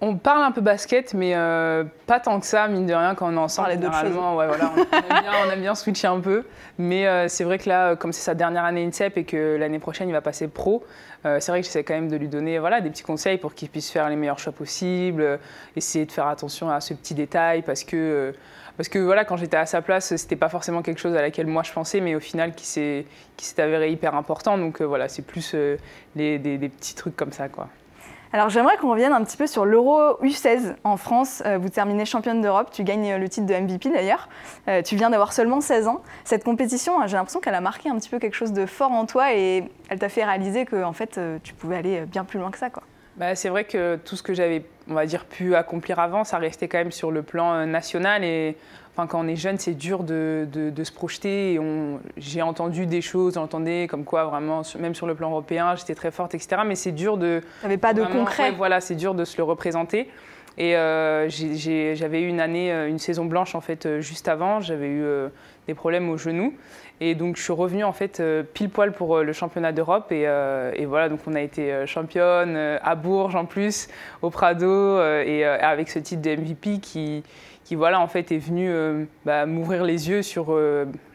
On 0.00 0.16
parle 0.16 0.42
un 0.42 0.52
peu 0.52 0.60
basket, 0.60 1.14
mais 1.14 1.34
euh, 1.34 1.84
pas 2.06 2.20
tant 2.20 2.38
que 2.40 2.46
ça, 2.46 2.68
mine 2.68 2.86
de 2.86 2.92
rien, 2.92 3.14
quand 3.14 3.28
on 3.28 3.34
est 3.34 3.38
ensemble. 3.38 3.68
Ouais, 3.70 4.46
voilà, 4.46 4.72
on, 4.76 4.80
aime 4.80 5.22
bien, 5.22 5.32
on, 5.46 5.50
aime 5.50 5.60
bien, 5.60 5.74
switcher 5.74 6.08
un 6.08 6.20
peu. 6.20 6.44
Mais 6.78 7.06
euh, 7.06 7.28
c'est 7.28 7.44
vrai 7.44 7.58
que 7.58 7.68
là, 7.68 7.96
comme 7.96 8.12
c'est 8.12 8.22
sa 8.22 8.34
dernière 8.34 8.64
année 8.64 8.84
INSEP 8.84 9.16
et 9.18 9.24
que 9.24 9.56
l'année 9.56 9.78
prochaine, 9.78 10.08
il 10.08 10.12
va 10.12 10.20
passer 10.20 10.48
pro, 10.48 10.84
c'est 11.24 11.48
vrai 11.48 11.60
que 11.60 11.66
j'essaie 11.66 11.84
quand 11.84 11.94
même 11.94 12.10
de 12.10 12.16
lui 12.16 12.28
donner 12.28 12.58
voilà, 12.58 12.82
des 12.82 12.90
petits 12.90 13.02
conseils 13.02 13.38
pour 13.38 13.54
qu'il 13.54 13.70
puisse 13.70 13.90
faire 13.90 14.10
les 14.10 14.16
meilleurs 14.16 14.38
choix 14.38 14.52
possibles, 14.52 15.38
essayer 15.74 16.04
de 16.04 16.12
faire 16.12 16.26
attention 16.26 16.68
à 16.68 16.82
ce 16.82 16.92
petit 16.92 17.14
détail 17.14 17.62
parce 17.62 17.82
que 17.82 18.34
parce 18.76 18.88
que 18.88 18.98
voilà, 18.98 19.24
quand 19.24 19.36
j'étais 19.36 19.56
à 19.56 19.66
sa 19.66 19.82
place, 19.82 20.16
c'était 20.16 20.36
pas 20.36 20.48
forcément 20.48 20.82
quelque 20.82 20.98
chose 20.98 21.14
à 21.14 21.22
laquelle 21.22 21.46
moi 21.46 21.62
je 21.62 21.72
pensais, 21.72 22.00
mais 22.00 22.14
au 22.16 22.20
final 22.20 22.54
qui 22.54 22.66
s'est 22.66 23.06
avéré 23.58 23.90
hyper 23.92 24.14
important. 24.16 24.58
Donc 24.58 24.80
euh, 24.80 24.84
voilà, 24.84 25.08
c'est 25.08 25.22
plus 25.22 25.52
euh, 25.54 25.76
des, 26.16 26.38
petits 26.38 26.94
trucs 26.94 27.14
comme 27.14 27.32
ça, 27.32 27.48
quoi. 27.48 27.68
Alors 28.34 28.48
j'aimerais 28.50 28.76
qu'on 28.78 28.90
revienne 28.90 29.12
un 29.12 29.22
petit 29.22 29.36
peu 29.36 29.46
sur 29.46 29.64
l'Euro 29.64 30.18
U16 30.20 30.74
en 30.82 30.96
France. 30.96 31.40
Euh, 31.46 31.56
vous 31.56 31.68
terminez 31.68 32.04
championne 32.04 32.40
d'Europe, 32.40 32.70
tu 32.72 32.82
gagnes 32.82 33.14
le 33.14 33.28
titre 33.28 33.46
de 33.46 33.54
MVP 33.54 33.90
d'ailleurs. 33.90 34.28
tu 34.84 34.96
viens 34.96 35.10
d'avoir 35.10 35.32
seulement 35.32 35.60
16 35.60 35.86
ans. 35.86 36.02
Cette 36.24 36.42
compétition, 36.42 36.94
j'ai 37.06 37.16
l'impression 37.16 37.38
qu'elle 37.38 37.54
a 37.54 37.60
marqué 37.60 37.88
un 37.88 37.96
petit 37.96 38.10
peu 38.10 38.18
quelque 38.18 38.34
chose 38.34 38.52
de 38.52 38.66
fort 38.66 38.90
en 38.90 39.06
toi 39.06 39.32
et 39.32 39.70
elle 39.88 40.00
t'a 40.00 40.08
fait 40.08 40.24
réaliser 40.24 40.64
que 40.64 40.82
en 40.82 40.92
fait, 40.92 41.20
tu 41.44 41.54
pouvais 41.54 41.76
aller 41.76 42.06
bien 42.06 42.24
plus 42.24 42.40
loin 42.40 42.50
que 42.50 42.58
ça. 42.58 42.70
Quoi. 42.70 42.82
Bah, 43.16 43.36
c'est 43.36 43.48
vrai 43.48 43.64
que 43.64 43.96
tout 44.04 44.16
ce 44.16 44.24
que 44.24 44.34
j'avais, 44.34 44.64
on 44.90 45.04
dire, 45.04 45.24
pu 45.24 45.54
accomplir 45.54 46.00
avant, 46.00 46.24
ça 46.24 46.38
restait 46.38 46.66
quand 46.66 46.78
même 46.78 46.90
sur 46.90 47.12
le 47.12 47.22
plan 47.22 47.54
euh, 47.54 47.64
national. 47.64 48.24
Et 48.24 48.56
enfin, 48.96 49.06
quand 49.06 49.24
on 49.24 49.28
est 49.28 49.36
jeune, 49.36 49.58
c'est 49.58 49.74
dur 49.74 50.04
de, 50.04 50.46
de, 50.50 50.84
se 50.84 50.92
projeter. 50.92 51.60
j'ai 52.16 52.42
entendu 52.42 52.86
des 52.86 53.00
choses, 53.00 53.34
j'entendais 53.34 53.86
comme 53.88 54.04
quoi 54.04 54.24
vraiment, 54.24 54.62
même 54.78 54.94
sur 54.94 55.06
le 55.06 55.14
plan 55.14 55.30
européen, 55.30 55.74
j'étais 55.76 55.94
très 55.94 56.10
forte, 56.10 56.34
etc. 56.34 56.62
Mais 56.66 56.74
c'est 56.74 56.92
dur 56.92 57.16
de. 57.16 57.42
T'avais 57.62 57.78
pas 57.78 57.94
de 57.94 58.04
concret. 58.04 58.52
voilà, 58.52 58.80
c'est 58.80 58.94
dur 58.94 59.14
de 59.14 59.24
se 59.24 59.36
le 59.36 59.44
représenter. 59.44 60.08
Et 60.56 60.76
euh, 60.76 61.28
j'avais 61.28 62.22
eu 62.22 62.28
une 62.28 62.38
année, 62.38 62.72
euh, 62.72 62.88
une 62.88 63.00
saison 63.00 63.24
blanche 63.24 63.56
en 63.56 63.60
fait 63.60 64.00
juste 64.00 64.28
avant. 64.28 64.60
J'avais 64.60 64.88
eu 64.88 65.04
des 65.66 65.74
problèmes 65.74 66.08
au 66.10 66.16
genou. 66.16 66.54
Et 67.00 67.14
donc 67.14 67.36
je 67.36 67.42
suis 67.42 67.52
revenue 67.52 67.82
en 67.82 67.92
fait 67.92 68.20
euh, 68.20 68.42
pile 68.42 68.70
poil 68.70 68.92
pour 68.92 69.16
euh, 69.16 69.24
le 69.24 69.32
championnat 69.32 69.72
d'Europe 69.72 70.12
et, 70.12 70.28
euh, 70.28 70.70
et, 70.76 70.86
voilà 70.86 71.08
donc 71.08 71.20
on 71.26 71.34
a 71.34 71.40
été 71.40 71.86
championne 71.86 72.56
à 72.56 72.94
Bourges 72.94 73.34
en 73.34 73.46
plus 73.46 73.88
au 74.22 74.30
Prado 74.30 75.00
et 75.02 75.44
avec 75.44 75.88
ce 75.88 75.98
titre 75.98 76.22
de 76.22 76.36
MVP 76.36 76.78
qui 76.78 77.24
voilà 77.74 78.00
en 78.00 78.06
fait 78.06 78.30
est 78.30 78.38
venu 78.38 78.72
bah, 79.24 79.44
m'ouvrir 79.46 79.82
les 79.82 80.08
yeux 80.08 80.22
sur 80.22 80.56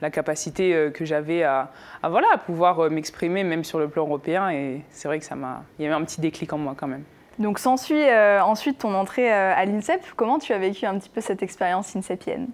la 0.02 0.10
capacité 0.10 0.90
que 0.94 1.06
j'avais 1.06 1.44
à, 1.44 1.72
à, 2.04 2.10
voilà 2.10 2.28
à 2.34 2.38
pouvoir 2.38 2.90
m'exprimer 2.92 3.44
même 3.44 3.64
sur 3.64 3.80
le 3.80 3.88
plan 3.88 4.06
européen 4.06 4.50
et 4.50 4.82
c'est 4.90 5.08
vrai 5.08 5.20
que 5.20 5.26
ça 5.26 5.36
m'a 5.36 5.64
il 5.78 5.84
y 5.84 5.86
avait 5.86 5.96
un 5.96 6.04
petit 6.04 6.20
déclic 6.20 6.52
en 6.52 6.58
moi 6.58 6.76
quand 6.78 6.88
même. 6.88 7.04
Donc 7.40 7.58
s'ensuit 7.58 8.04
euh, 8.04 8.42
ensuite 8.42 8.80
ton 8.80 8.94
entrée 8.94 9.32
euh, 9.32 9.54
à 9.56 9.64
l'INSEP. 9.64 10.02
Comment 10.18 10.40
tu 10.40 10.52
as 10.52 10.58
vécu 10.58 10.86
un 10.86 11.00
petit 11.00 11.10
peu 11.10 11.22
cette 11.22 11.42
expérience 11.42 11.96
INSEPienne? 11.96 12.50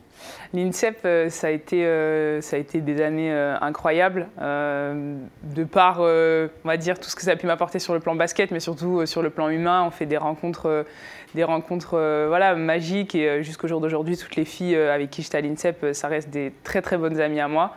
L'INSEP, 0.54 1.00
euh, 1.06 1.30
ça, 1.32 1.48
a 1.48 1.50
été, 1.50 2.82
des 2.82 3.02
années 3.02 3.34
incroyables, 3.62 4.28
de 4.40 5.64
par, 5.64 6.02
on 6.02 6.50
va 6.64 6.78
dire, 6.78 7.00
tout 7.00 7.10
ce 7.10 7.16
que 7.16 7.24
ça 7.24 7.32
a 7.32 7.36
pu 7.36 7.48
m'apporter 7.48 7.80
sur 7.80 7.96
le 7.96 8.00
plan 8.00 8.16
basket, 8.16 8.52
mais 8.52 8.60
surtout 8.60 9.06
sur 9.08 9.24
le 9.24 9.32
plan 9.32 9.50
humain. 9.50 9.84
On 9.86 9.92
fait 9.92 10.06
des 10.06 10.18
rencontres, 10.18 10.86
des 11.34 11.44
rencontres 11.44 12.26
voilà, 12.28 12.56
magiques 12.56 13.16
et 13.16 13.44
jusqu'au 13.44 13.68
jour 13.68 13.82
d'aujourd'hui, 13.82 14.18
toutes 14.18 14.36
les 14.36 14.46
filles 14.46 14.76
avec 14.76 15.10
qui 15.10 15.24
j'étais 15.24 15.40
à 15.40 15.42
l'INSEP, 15.42 15.94
ça 15.94 16.08
reste 16.08 16.30
des 16.30 16.54
très 16.64 16.82
très 16.82 16.98
bonnes 16.98 17.20
amies 17.20 17.40
à 17.42 17.48
moi. 17.48 17.76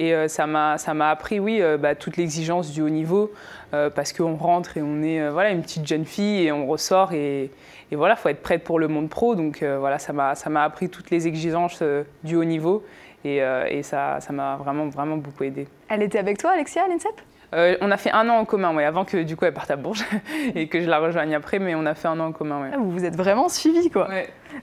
Et 0.00 0.14
ça 0.28 0.46
m'a 0.46 1.10
appris, 1.10 1.38
oui, 1.40 1.62
bah, 1.78 1.94
toute 1.94 2.16
l'exigence 2.16 2.72
du 2.72 2.82
haut 2.82 2.90
niveau, 2.90 3.32
parce 3.70 4.12
qu'on 4.12 4.36
rentre 4.36 4.76
et 4.76 4.82
on 4.82 5.02
est 5.02 5.28
voilà, 5.28 5.50
une 5.50 5.62
petite 5.62 5.86
jeune 5.86 6.04
fille 6.04 6.46
et 6.46 6.52
on 6.52 6.66
ressort 6.66 7.12
et, 7.12 7.50
et 7.90 7.96
voilà, 7.96 8.14
il 8.14 8.20
faut 8.20 8.28
être 8.28 8.42
prête 8.42 8.64
pour 8.64 8.78
le 8.78 8.88
monde 8.88 9.08
pro. 9.08 9.34
Donc 9.34 9.62
voilà, 9.62 9.98
ça 9.98 10.12
m'a 10.12 10.62
appris 10.62 10.88
toutes 10.88 11.10
les 11.10 11.26
exigences 11.26 11.82
du 12.24 12.36
haut 12.36 12.44
niveau 12.44 12.84
et, 13.24 13.38
et 13.68 13.82
ça 13.82 14.18
m'a 14.30 14.56
vraiment, 14.56 14.88
vraiment 14.88 15.16
beaucoup 15.16 15.44
aidé. 15.44 15.66
Elle 15.88 16.02
était 16.02 16.18
avec 16.18 16.38
toi, 16.38 16.52
Alexia, 16.52 16.84
à 16.84 16.88
l'INSEP? 16.88 17.20
Euh, 17.54 17.76
on 17.80 17.90
a 17.90 17.96
fait 17.96 18.10
un 18.10 18.28
an 18.28 18.34
en 18.34 18.44
commun, 18.44 18.74
ouais, 18.74 18.84
avant 18.84 19.04
que 19.04 19.22
du 19.22 19.34
coup 19.34 19.46
elle 19.46 19.54
parte 19.54 19.70
à 19.70 19.76
Bourges 19.76 20.04
et 20.54 20.68
que 20.68 20.80
je 20.80 20.88
la 20.88 20.98
rejoigne 20.98 21.34
après, 21.34 21.58
mais 21.58 21.74
on 21.74 21.86
a 21.86 21.94
fait 21.94 22.08
un 22.08 22.20
an 22.20 22.26
en 22.26 22.32
commun. 22.32 22.62
Ouais. 22.62 22.70
Ah, 22.74 22.76
vous 22.78 22.90
vous 22.90 23.04
êtes 23.04 23.16
vraiment 23.16 23.48
suivis, 23.48 23.90
quoi. 23.90 24.08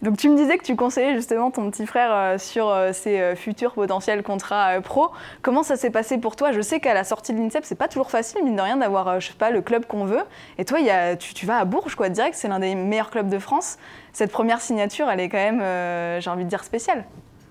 Donc 0.02 0.18
tu 0.18 0.30
me 0.30 0.36
disais 0.36 0.58
que 0.58 0.64
tu 0.64 0.76
conseillais 0.76 1.16
justement 1.16 1.52
ton 1.52 1.70
petit 1.72 1.88
frère 1.88 2.10
euh, 2.12 2.38
sur 2.38 2.70
euh, 2.70 2.92
ses 2.92 3.36
futurs 3.36 3.74
potentiels 3.74 4.22
contrats 4.22 4.80
pro. 4.82 5.10
Comment 5.42 5.64
ça 5.64 5.78
s'est 5.78 5.90
passé 5.90 6.20
pour 6.20 6.36
toi? 6.36 6.52
Je 6.52 6.62
sais 6.62 6.80
qu'à 6.80 6.94
la 6.94 7.04
sortie 7.04 7.34
de 7.34 7.40
l'INSEP, 7.40 7.66
c'est 7.66 7.76
pas 7.76 7.88
toujours 7.88 8.12
facile, 8.12 8.44
mine 8.44 8.56
de 8.56 8.62
rien, 8.62 8.78
d'avoir, 8.78 9.20
je 9.20 9.28
sais 9.28 9.34
pas, 9.34 9.50
le 9.50 9.62
club 9.62 9.86
qu'on 9.86 10.06
veut. 10.06 10.24
Et 10.60 10.66
toi, 10.66 10.80
y 10.80 10.90
a, 10.92 11.16
tu, 11.16 11.46
vas 11.46 11.58
à 11.58 11.66
Bourges, 11.66 11.96
quoi, 11.96 12.10
direct, 12.10 12.36
c'est 12.36 12.48
l'un 12.48 12.60
des 12.60 12.76
meilleurs 12.76 13.10
clubs 13.10 13.30
de 13.30 13.40
France. 13.40 13.78
Cette 14.14 14.32
première 14.32 14.62
signature, 14.62 15.10
elle 15.10 15.20
est 15.20 15.30
quand 15.30 15.38
même, 15.38 16.22
j'ai 16.22 16.30
envie 16.30 16.46
de 16.46 16.50
dire, 16.50 16.64
spéciale. 16.64 17.06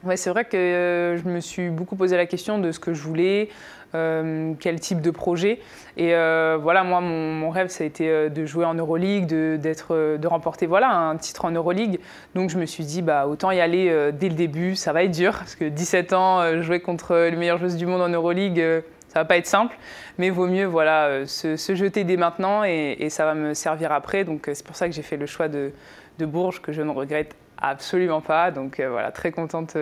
Ouais, 0.04 0.18
c'est 0.18 0.30
vrai 0.30 0.44
que 0.44 1.18
je 1.22 1.28
me 1.28 1.40
suis 1.40 1.70
beaucoup 1.70 1.96
posé 1.96 2.16
la 2.18 2.26
question 2.26 2.58
de 2.58 2.72
ce 2.72 2.78
que 2.78 2.92
je 2.92 3.02
voulais, 3.02 3.48
quel 3.94 4.80
type 4.80 5.00
de 5.00 5.10
projet. 5.10 5.60
Et 5.96 6.14
euh, 6.14 6.58
voilà, 6.60 6.82
moi, 6.82 7.00
mon, 7.00 7.50
rêve, 7.50 7.68
ça 7.68 7.84
a 7.84 7.86
été 7.86 8.08
euh, 8.08 8.28
de 8.28 8.44
jouer 8.46 8.64
en 8.64 8.74
Euroleague, 8.74 9.26
de, 9.26 9.58
de 9.58 10.26
remporter 10.26 10.66
voilà, 10.66 10.90
un 10.90 11.16
titre 11.16 11.44
en 11.44 11.52
Euroleague. 11.52 12.00
Donc 12.34 12.50
je 12.50 12.58
me 12.58 12.66
suis 12.66 12.84
dit, 12.84 13.02
bah, 13.02 13.26
autant 13.26 13.50
y 13.50 13.60
aller 13.60 14.10
dès 14.12 14.28
le 14.28 14.34
début, 14.34 14.74
ça 14.74 14.92
va 14.92 15.04
être 15.04 15.12
dur, 15.12 15.32
parce 15.38 15.54
que 15.54 15.66
17 15.66 16.12
ans, 16.12 16.62
jouer 16.62 16.80
contre 16.80 17.14
les 17.14 17.36
meilleures 17.36 17.58
joueuses 17.58 17.76
du 17.76 17.86
monde 17.86 18.02
en 18.02 18.08
Euroleague, 18.08 18.60
ça 19.08 19.20
va 19.20 19.24
pas 19.24 19.36
être 19.36 19.46
simple, 19.46 19.76
mais 20.18 20.30
vaut 20.30 20.48
mieux 20.48 20.64
voilà, 20.64 21.26
se, 21.26 21.56
jeter 21.56 22.02
dès 22.02 22.16
maintenant 22.16 22.64
et, 22.64 23.08
ça 23.10 23.24
va 23.24 23.34
me 23.34 23.54
servir 23.54 23.92
après. 23.92 24.24
Donc 24.24 24.50
c'est 24.52 24.66
pour 24.66 24.76
ça 24.76 24.88
que 24.88 24.94
j'ai 24.94 25.02
fait 25.02 25.16
le 25.16 25.26
choix 25.26 25.48
de, 25.48 25.72
de 26.18 26.26
Bourges, 26.26 26.60
que 26.60 26.72
je 26.72 26.82
ne 26.82 26.90
regrette 26.90 27.36
absolument 27.58 28.20
pas. 28.20 28.50
Donc 28.50 28.80
voilà, 28.80 29.12
très 29.12 29.30
contente 29.30 29.76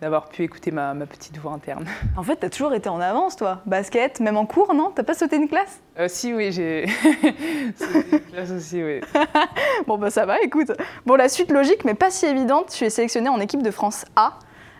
d'avoir 0.00 0.28
pu 0.28 0.42
écouter 0.42 0.70
ma, 0.70 0.94
petite 0.94 1.36
voix 1.38 1.52
interne. 1.52 1.84
En 2.16 2.22
fait, 2.22 2.36
tu 2.36 2.46
as 2.46 2.50
toujours 2.50 2.74
été 2.74 2.88
en 2.88 3.00
avance, 3.00 3.36
toi. 3.36 3.60
Basket, 3.66 4.20
même 4.20 4.36
en 4.36 4.46
cours, 4.46 4.74
non? 4.74 4.92
T'as 4.94 5.02
pas 5.02 5.14
sauté 5.14 5.36
une 5.36 5.48
classe? 5.48 5.80
Euh, 5.98 6.08
Si, 6.08 6.32
oui, 6.34 6.52
j'ai 6.52 6.86
sauté 7.76 8.06
une 8.12 8.32
classe 8.32 8.50
aussi, 8.50 8.82
oui. 8.82 9.00
bon, 9.86 9.98
bah 9.98 10.10
ça 10.10 10.26
va, 10.26 10.40
écoute. 10.40 10.72
Bon, 11.06 11.16
la 11.16 11.28
suite 11.28 11.50
logique, 11.50 11.84
mais 11.84 11.94
pas 11.94 12.10
si 12.10 12.26
évidente, 12.26 12.70
tu 12.70 12.84
es 12.84 12.90
sélectionnée 12.90 13.28
en 13.28 13.40
équipe 13.40 13.62
de 13.62 13.70
France 13.70 14.04
A. 14.16 14.38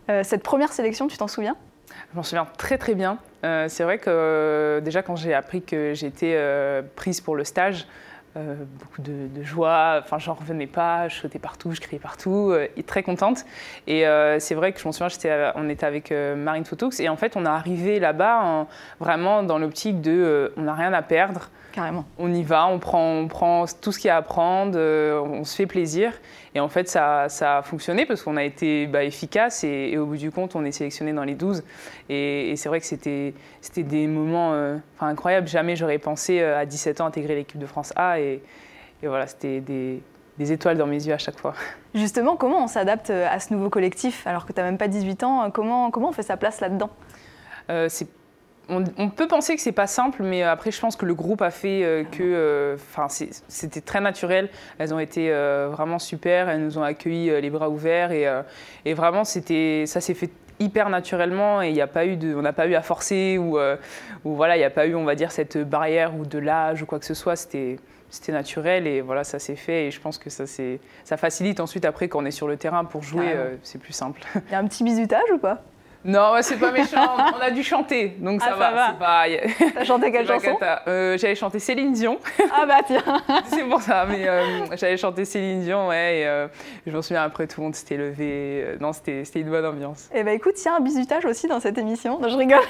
Euh, 0.08 0.22
cette 0.24 0.42
première 0.42 0.72
sélection, 0.72 1.06
tu 1.06 1.16
t'en 1.16 1.28
souviens? 1.28 1.56
Je 2.12 2.16
m'en 2.16 2.22
souviens 2.22 2.46
très 2.56 2.78
très 2.78 2.94
bien. 2.94 3.18
Euh, 3.44 3.66
c'est 3.68 3.84
vrai 3.84 3.98
que 3.98 4.80
déjà 4.84 5.02
quand 5.02 5.16
j'ai 5.16 5.34
appris 5.34 5.62
que 5.62 5.92
j'étais 5.94 6.36
prise 6.96 7.20
pour 7.20 7.36
le 7.36 7.44
stage, 7.44 7.86
euh, 8.36 8.54
beaucoup 8.78 9.02
de, 9.02 9.42
joie, 9.42 9.98
enfin 10.00 10.18
j'en 10.20 10.34
revenais 10.34 10.68
pas, 10.68 11.08
je 11.08 11.16
sautais 11.16 11.40
partout, 11.40 11.72
je 11.72 11.80
criais 11.80 11.98
partout, 11.98 12.50
euh, 12.52 12.68
très 12.86 13.02
contente. 13.02 13.44
Et 13.88 14.06
euh, 14.06 14.38
c'est 14.38 14.54
vrai 14.54 14.72
que 14.72 14.78
je 14.78 14.84
m'en 14.84 14.92
souviens, 14.92 15.52
on 15.56 15.68
était 15.68 15.84
avec 15.84 16.12
Marine 16.12 16.64
Photox 16.64 17.00
et 17.00 17.08
en 17.08 17.16
fait 17.16 17.36
on 17.36 17.44
est 17.44 17.48
arrivé 17.48 17.98
là-bas 17.98 18.68
vraiment 19.00 19.42
dans 19.42 19.58
l'optique 19.58 20.00
de 20.00 20.52
on 20.56 20.62
n'a 20.62 20.74
rien 20.74 20.92
à 20.92 21.02
perdre, 21.02 21.50
Carrément. 21.72 22.04
On 22.18 22.32
y 22.32 22.42
va, 22.42 22.66
on 22.66 22.78
prend, 22.78 23.12
on 23.12 23.28
prend 23.28 23.64
tout 23.80 23.92
ce 23.92 23.98
qu'il 23.98 24.08
y 24.08 24.10
a 24.10 24.16
à 24.16 24.22
prendre, 24.22 24.72
euh, 24.76 25.20
on 25.20 25.44
se 25.44 25.54
fait 25.54 25.66
plaisir. 25.66 26.12
Et 26.54 26.60
en 26.60 26.68
fait, 26.68 26.88
ça, 26.88 27.28
ça 27.28 27.58
a 27.58 27.62
fonctionné 27.62 28.06
parce 28.06 28.22
qu'on 28.22 28.36
a 28.36 28.42
été 28.42 28.86
bah, 28.88 29.04
efficace 29.04 29.62
et, 29.62 29.96
au 29.96 30.06
bout 30.06 30.16
du 30.16 30.32
compte, 30.32 30.56
on 30.56 30.64
est 30.64 30.72
sélectionné 30.72 31.12
dans 31.12 31.22
les 31.22 31.34
12. 31.34 31.62
Et, 32.08 32.54
c'est 32.56 32.68
vrai 32.68 32.80
que 32.80 32.86
c'était 32.86 33.34
des 33.76 34.06
moments 34.08 34.52
euh, 34.52 34.76
incroyables. 35.00 35.46
Jamais 35.46 35.76
j'aurais 35.76 35.98
pensé 35.98 36.40
euh, 36.40 36.58
à 36.58 36.66
17 36.66 37.00
ans 37.00 37.06
intégrer 37.06 37.36
l'équipe 37.36 37.58
de 37.58 37.66
France 37.66 37.92
A. 37.94 38.18
Et, 38.18 38.42
voilà, 39.02 39.28
c'était 39.28 39.60
des, 39.60 40.02
des, 40.38 40.52
étoiles 40.52 40.76
dans 40.76 40.86
mes 40.86 41.06
yeux 41.06 41.14
à 41.14 41.18
chaque 41.18 41.38
fois. 41.38 41.54
Justement, 41.94 42.36
comment 42.36 42.64
on 42.64 42.66
s'adapte 42.66 43.10
à 43.10 43.38
ce 43.38 43.54
nouveau 43.54 43.70
collectif 43.70 44.26
alors 44.26 44.44
que 44.44 44.52
tu 44.52 44.60
n'as 44.60 44.66
même 44.66 44.76
pas 44.76 44.88
18 44.88 45.22
ans 45.22 45.50
comment, 45.50 45.90
comment 45.90 46.10
on 46.10 46.12
fait 46.12 46.22
sa 46.22 46.36
place 46.36 46.60
là-dedans? 46.60 46.90
C'est 47.88 48.08
on, 48.70 49.10
peut 49.10 49.26
penser 49.26 49.56
que 49.56 49.60
c'est 49.60 49.72
pas 49.72 49.86
simple, 49.86 50.22
mais 50.22 50.42
après, 50.42 50.70
je 50.70 50.80
pense 50.80 50.96
que 50.96 51.04
le 51.04 51.14
groupe 51.14 51.42
a 51.42 51.50
fait 51.50 51.82
euh, 51.82 52.04
que, 52.04 52.22
euh, 52.22 52.74
enfin, 52.76 53.08
c'était 53.48 53.80
très 53.80 54.00
naturel. 54.00 54.48
Elles 54.78 54.94
ont 54.94 55.00
été 55.00 55.30
euh, 55.30 55.68
vraiment 55.70 55.98
super. 55.98 56.48
Elles 56.48 56.62
nous 56.62 56.78
ont 56.78 56.82
accueillis 56.82 57.40
les 57.40 57.50
bras 57.50 57.68
ouverts 57.68 58.12
et, 58.12 58.94
vraiment, 58.94 59.24
c'était, 59.24 59.84
ça 59.86 60.00
s'est 60.00 60.14
fait 60.14 60.30
hyper 60.60 60.90
naturellement 60.90 61.62
et 61.62 61.70
il 61.70 61.80
a 61.80 61.86
pas 61.86 62.04
eu 62.04 62.16
de, 62.16 62.34
on 62.34 62.42
n'a 62.42 62.52
pas 62.52 62.66
eu 62.66 62.74
à 62.74 62.82
forcer 62.82 63.38
ou, 63.38 63.58
ou 64.24 64.34
voilà, 64.34 64.56
il 64.56 64.60
n'y 64.60 64.64
a 64.64 64.70
pas 64.70 64.86
eu, 64.86 64.94
on 64.94 65.04
va 65.04 65.14
dire, 65.14 65.32
cette 65.32 65.58
barrière 65.58 66.14
ou 66.14 66.24
de 66.24 66.38
l'âge 66.38 66.82
ou 66.82 66.86
quoi 66.86 66.98
que 66.98 67.06
ce 67.06 67.14
soit. 67.14 67.36
C'était 67.36 67.78
c'était 68.12 68.32
naturel 68.32 68.88
et 68.88 69.02
voilà, 69.02 69.22
ça 69.22 69.38
s'est 69.38 69.54
fait. 69.54 69.86
Et 69.86 69.90
je 69.92 70.00
pense 70.00 70.18
que 70.18 70.30
ça, 70.30 70.44
ça 71.04 71.16
facilite 71.16 71.60
ensuite, 71.60 71.84
après, 71.84 72.08
quand 72.08 72.22
on 72.22 72.24
est 72.24 72.32
sur 72.32 72.48
le 72.48 72.56
terrain 72.56 72.84
pour 72.84 73.02
jouer, 73.02 73.34
c'est 73.62 73.78
plus 73.78 73.92
simple. 73.92 74.22
Il 74.48 74.52
y 74.52 74.54
a 74.54 74.58
un 74.58 74.66
petit 74.66 74.84
bisutage 74.84 75.30
ou 75.32 75.38
pas? 75.38 75.62
Non, 76.04 76.32
c'est 76.40 76.56
pas 76.56 76.70
méchant. 76.70 77.16
On 77.36 77.40
a 77.40 77.50
dû 77.50 77.62
chanter, 77.62 78.16
donc 78.18 78.40
ça 78.40 78.56
ah, 78.58 78.96
va. 78.96 79.26
T'as 79.74 79.84
chanté 79.84 80.10
quelle 80.10 80.26
chanson 80.26 80.58
euh, 80.88 81.18
J'avais 81.18 81.34
chanté 81.34 81.58
Céline 81.58 81.92
Dion. 81.92 82.18
Ah 82.52 82.66
bah 82.66 82.78
tiens. 82.84 83.02
c'est 83.46 83.62
pour 83.62 83.80
ça, 83.80 84.06
mais 84.06 84.26
euh, 84.26 84.64
j'avais 84.76 84.96
chanté 84.96 85.24
Céline 85.24 85.62
Dion, 85.62 85.88
ouais. 85.88 86.20
Et, 86.20 86.26
euh, 86.26 86.48
je 86.86 86.92
m'en 86.92 87.00
souviens 87.00 87.22
après 87.22 87.46
tout 87.46 87.60
le 87.60 87.66
monde 87.66 87.74
s'était 87.74 87.96
levé. 87.96 88.76
non, 88.80 88.92
c'était 88.92 89.24
une 89.34 89.50
bonne 89.50 89.64
ambiance. 89.64 90.08
Eh 90.14 90.24
bah 90.24 90.32
écoute, 90.32 90.54
il 90.58 90.64
y 90.64 90.68
a 90.68 90.74
un 90.74 90.80
bisutage 90.80 91.24
aussi 91.26 91.46
dans 91.46 91.60
cette 91.60 91.78
émission. 91.78 92.18
Non, 92.18 92.28
je 92.28 92.36
rigole. 92.36 92.60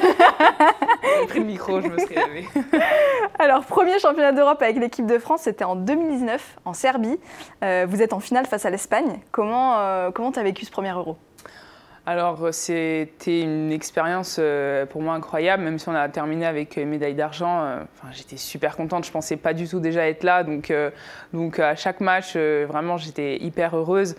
J'ai 1.21 1.27
pris 1.27 1.39
le 1.39 1.45
micro, 1.45 1.81
je 1.81 1.89
me 1.89 1.99
serais 1.99 2.27
levée. 2.27 2.49
Alors, 3.39 3.65
premier 3.65 3.99
championnat 3.99 4.33
d'Europe 4.33 4.61
avec 4.63 4.77
l'équipe 4.77 5.07
de 5.07 5.19
France, 5.19 5.43
c'était 5.43 5.65
en 5.65 5.77
2019 5.77 6.59
en 6.65 6.73
Serbie. 6.73 7.19
vous 7.63 8.03
êtes 8.03 8.13
en 8.13 8.21
finale 8.21 8.47
face 8.47 8.67
à 8.67 8.71
l'Espagne. 8.71 9.21
Comment 9.31 10.11
comment 10.13 10.33
t'as 10.33 10.43
vécu 10.43 10.65
ce 10.65 10.71
premier 10.71 10.91
Euro? 10.91 11.17
Alors, 12.07 12.43
euh, 12.43 12.53
c'était 12.53 13.43
une 13.43 13.71
expérience 13.71 14.37
euh, 14.39 14.87
pour 14.87 15.03
moi 15.03 15.15
incroyable, 15.15 15.63
même 15.63 15.79
si 15.79 15.89
on 15.89 15.95
a 15.95 16.09
terminé 16.09 16.47
avec 16.47 16.77
une 16.77 16.89
médaille 16.89 17.15
d'argent. 17.15 17.63
Euh, 17.63 17.77
j'étais 18.13 18.39
super 18.39 18.77
contente, 18.77 19.05
je 19.05 19.13
pensais 19.13 19.37
pas 19.37 19.53
du 19.53 19.69
tout 19.69 19.81
déjà 19.81 20.09
être 20.09 20.25
là. 20.25 20.43
Donc, 20.43 20.73
donc 21.33 21.59
à 21.59 21.75
chaque 21.77 22.01
match, 22.01 22.37
vraiment, 22.37 22.97
j'étais 22.97 23.37
hyper 23.37 23.77
heureuse. 23.77 24.17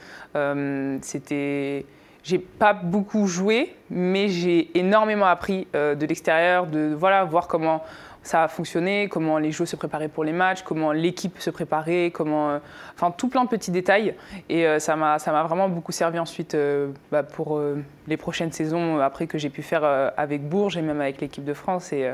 c'était. 1.01 1.85
J'ai 2.23 2.37
pas 2.37 2.73
beaucoup 2.73 3.25
joué, 3.25 3.75
mais 3.89 4.27
j'ai 4.27 4.69
énormément 4.77 5.25
appris 5.25 5.67
de 5.73 6.05
l'extérieur, 6.05 6.67
de 6.67 6.93
voilà, 6.95 7.23
voir 7.23 7.47
comment 7.47 7.81
ça 8.23 8.43
a 8.43 8.47
fonctionné, 8.47 9.07
comment 9.09 9.37
les 9.37 9.51
joueurs 9.51 9.67
se 9.67 9.75
préparaient 9.75 10.07
pour 10.07 10.23
les 10.23 10.31
matchs, 10.31 10.61
comment 10.61 10.91
l'équipe 10.91 11.39
se 11.39 11.49
préparait, 11.49 12.11
comment, 12.13 12.51
euh, 12.51 12.59
enfin 12.93 13.11
tout 13.11 13.27
plein 13.27 13.43
de 13.43 13.49
petits 13.49 13.71
détails. 13.71 14.15
Et 14.49 14.67
euh, 14.67 14.79
ça 14.79 14.95
m'a 14.95 15.17
ça 15.17 15.31
m'a 15.31 15.43
vraiment 15.43 15.69
beaucoup 15.69 15.91
servi 15.91 16.19
ensuite 16.19 16.53
euh, 16.53 16.91
bah, 17.11 17.23
pour 17.23 17.59
les 18.07 18.17
prochaines 18.17 18.51
saisons 18.51 18.99
après 18.99 19.27
que 19.27 19.37
j'ai 19.37 19.49
pu 19.49 19.63
faire 19.63 19.83
avec 20.17 20.47
Bourges 20.47 20.77
et 20.77 20.81
même 20.81 21.01
avec 21.01 21.21
l'équipe 21.21 21.43
de 21.43 21.53
France. 21.53 21.93
Et 21.93 22.09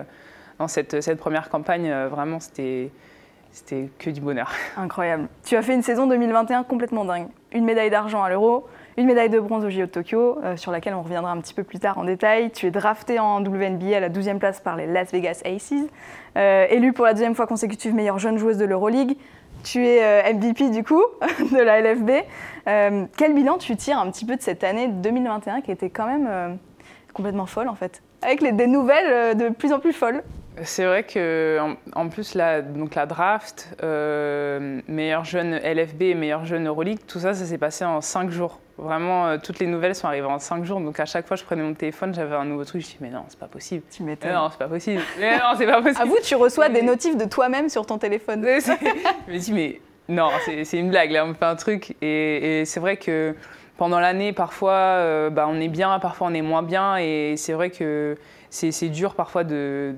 dans 0.59 0.67
cette, 0.67 1.01
cette 1.01 1.19
première 1.19 1.49
campagne, 1.49 1.91
vraiment 2.09 2.39
c'était 2.39 2.91
c'était 3.51 3.89
que 3.97 4.09
du 4.09 4.21
bonheur. 4.21 4.51
Incroyable. 4.77 5.27
Tu 5.43 5.55
as 5.55 5.61
fait 5.61 5.73
une 5.73 5.81
saison 5.81 6.05
2021 6.07 6.63
complètement 6.63 7.05
dingue. 7.05 7.27
Une 7.51 7.65
médaille 7.65 7.89
d'argent 7.89 8.21
à 8.21 8.29
l'Euro, 8.29 8.67
une 8.97 9.05
médaille 9.05 9.29
de 9.29 9.39
bronze 9.39 9.63
au 9.63 9.69
JO 9.69 9.81
de 9.81 9.85
Tokyo, 9.85 10.39
euh, 10.43 10.57
sur 10.57 10.71
laquelle 10.71 10.95
on 10.95 11.03
reviendra 11.03 11.31
un 11.31 11.39
petit 11.39 11.53
peu 11.53 11.63
plus 11.63 11.79
tard 11.79 11.99
en 11.99 12.03
détail. 12.03 12.49
Tu 12.49 12.65
es 12.65 12.71
drafté 12.71 13.19
en 13.19 13.43
WNBA 13.43 13.95
à 13.95 13.99
la 13.99 14.09
12e 14.09 14.39
place 14.39 14.59
par 14.59 14.75
les 14.75 14.87
Las 14.87 15.11
Vegas 15.11 15.41
Aces, 15.45 15.87
euh, 16.35 16.65
élue 16.69 16.93
pour 16.93 17.05
la 17.05 17.13
deuxième 17.13 17.35
fois 17.35 17.45
consécutive 17.45 17.93
meilleure 17.93 18.17
jeune 18.17 18.39
joueuse 18.39 18.57
de 18.57 18.65
l'Euroleague. 18.65 19.15
Tu 19.63 19.85
es 19.85 20.03
euh, 20.03 20.33
MVP 20.33 20.71
du 20.71 20.83
coup 20.83 21.03
de 21.51 21.61
la 21.61 21.81
LFB. 21.81 22.09
quel 23.15 23.33
bilan 23.33 23.59
tu 23.59 23.75
tires 23.75 23.99
un 23.99 24.09
petit 24.09 24.25
peu 24.25 24.35
de 24.35 24.41
cette 24.41 24.63
année 24.63 24.87
2021 24.87 25.61
qui 25.61 25.71
était 25.71 25.89
quand 25.89 26.07
même 26.07 26.57
complètement 27.13 27.45
folle 27.45 27.67
en 27.67 27.75
fait, 27.75 28.01
avec 28.21 28.43
des 28.55 28.67
nouvelles 28.67 29.37
de 29.37 29.49
plus 29.49 29.73
en 29.73 29.79
plus 29.79 29.93
folles 29.93 30.23
c'est 30.63 30.85
vrai 30.85 31.03
que 31.03 31.59
en, 31.93 32.09
plus 32.09 32.33
la, 32.33 32.63
donc 32.63 32.95
la 32.95 33.05
draft, 33.05 33.75
meilleure 34.87 35.23
jeune 35.23 35.55
LFB 35.55 36.01
et 36.01 36.15
meilleure 36.15 36.45
jeune 36.45 36.67
Euroleague, 36.67 36.97
tout 37.07 37.19
ça, 37.19 37.35
ça 37.35 37.45
s'est 37.45 37.59
passé 37.59 37.85
en 37.85 38.01
cinq 38.01 38.31
jours. 38.31 38.59
Vraiment, 38.77 39.27
euh, 39.27 39.37
toutes 39.41 39.57
les 39.59 39.65
nouvelles 39.65 39.95
sont 39.95 40.07
arrivées 40.07 40.27
en 40.27 40.37
5 40.37 40.63
jours. 40.63 40.79
Donc 40.79 40.99
à 40.99 41.05
chaque 41.05 41.27
fois, 41.27 41.35
je 41.35 41.43
prenais 41.43 41.63
mon 41.63 41.73
téléphone, 41.73 42.13
j'avais 42.13 42.35
un 42.35 42.45
nouveau 42.45 42.63
truc. 42.63 42.81
Je 42.81 42.87
dis, 42.87 42.97
mais 42.99 43.09
non, 43.09 43.23
c'est 43.27 43.39
pas 43.39 43.47
possible. 43.47 43.83
Tu 43.89 44.03
m'étonnes. 44.03 44.33
Non, 44.33 44.49
c'est 44.51 44.59
pas 44.59 44.67
possible. 44.67 45.01
mais 45.19 45.37
non, 45.37 45.43
c'est 45.57 45.65
pas 45.65 45.81
possible. 45.81 46.01
À 46.01 46.05
vous, 46.05 46.17
tu 46.23 46.35
reçois 46.35 46.69
des 46.69 46.83
notifs 46.83 47.17
de 47.17 47.25
toi-même 47.25 47.69
sur 47.69 47.85
ton 47.85 47.97
téléphone. 47.97 48.45
je 48.45 49.33
me 49.33 49.37
dis, 49.37 49.53
mais 49.53 49.81
Non, 50.09 50.29
c'est 50.45 50.79
une 50.79 50.89
blague, 50.89 51.11
là, 51.11 51.25
on 51.25 51.33
fait 51.33 51.45
un 51.45 51.55
truc. 51.55 51.95
Et, 52.01 52.63
c'est 52.65 52.79
vrai 52.79 52.97
que 52.97 53.35
pendant 53.77 53.99
l'année, 53.99 54.31
parfois, 54.31 54.71
euh, 54.71 55.29
bah, 55.29 55.47
on 55.49 55.59
est 55.59 55.67
bien, 55.67 55.99
parfois 55.99 56.27
on 56.27 56.33
est 56.33 56.41
moins 56.41 56.63
bien. 56.63 56.97
Et 56.97 57.35
c'est 57.35 57.53
vrai 57.53 57.71
que 57.71 58.15
c'est 58.49 58.89
dur 58.89 59.15
parfois 59.15 59.43
de, 59.43 59.95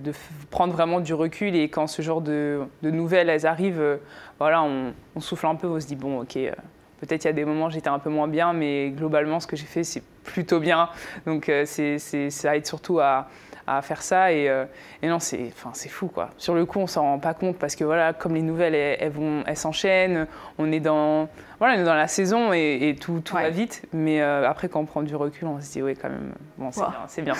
prendre 0.49 0.73
vraiment 0.73 0.99
du 0.99 1.13
recul. 1.13 1.55
Et 1.55 1.69
quand 1.69 1.87
ce 1.87 2.01
genre 2.01 2.21
de, 2.21 2.61
nouvelles, 2.81 3.29
elles 3.29 3.45
arrivent, 3.45 3.81
euh, 3.81 3.97
voilà, 4.39 4.63
on, 4.63 4.93
souffle 5.19 5.47
un 5.47 5.55
peu, 5.55 5.67
on 5.67 5.79
se 5.79 5.85
dit, 5.85 5.95
bon, 5.95 6.21
ok, 6.21 6.37
euh, 6.37 6.51
peut-être 6.99 7.23
il 7.23 7.27
y 7.27 7.31
a 7.31 7.33
des 7.33 7.45
moments 7.45 7.67
où 7.67 7.69
j'étais 7.69 7.89
un 7.89 7.99
peu 7.99 8.09
moins 8.09 8.27
bien, 8.27 8.53
mais 8.53 8.89
globalement, 8.89 9.39
ce 9.39 9.47
que 9.47 9.55
j'ai 9.55 9.65
fait, 9.65 9.83
c'est 9.83 10.03
plutôt 10.23 10.59
bien. 10.59 10.89
Donc 11.25 11.51
c'est 11.65 11.97
ça 11.97 12.55
aide 12.55 12.65
surtout 12.65 12.99
à 12.99 13.27
à 13.69 13.81
faire 13.81 14.01
ça. 14.01 14.31
Et, 14.31 14.49
euh, 14.49 14.65
et 15.01 15.07
non, 15.07 15.19
c'est 15.19 15.51
fou 15.89 16.07
quoi. 16.07 16.29
Sur 16.37 16.55
le 16.55 16.65
coup, 16.65 16.79
on 16.79 16.87
s'en 16.87 17.03
rend 17.03 17.19
pas 17.19 17.33
compte 17.33 17.57
parce 17.57 17.75
que 17.75 17.83
voilà, 17.83 18.13
comme 18.13 18.35
les 18.35 18.41
nouvelles, 18.41 18.75
elles, 18.75 19.11
vont, 19.11 19.43
elles 19.45 19.57
s'enchaînent, 19.57 20.27
on 20.57 20.71
est 20.71 20.79
dans, 20.79 21.29
voilà, 21.59 21.75
on 21.75 21.81
est 21.81 21.85
dans 21.85 21.93
la 21.93 22.07
saison 22.07 22.51
et, 22.53 22.95
tout, 22.99 23.21
tout 23.23 23.35
va 23.35 23.49
vite. 23.49 23.83
Mais 23.93 24.21
euh, 24.21 24.49
après, 24.49 24.69
quand 24.69 24.79
on 24.81 24.85
prend 24.85 25.03
du 25.03 25.15
recul, 25.15 25.47
on 25.47 25.61
se 25.61 25.71
dit 25.71 25.81
oui, 25.81 25.95
quand 25.95 26.09
même, 26.09 26.33
bon, 26.57 26.71
c'est 27.07 27.21
bien. 27.21 27.35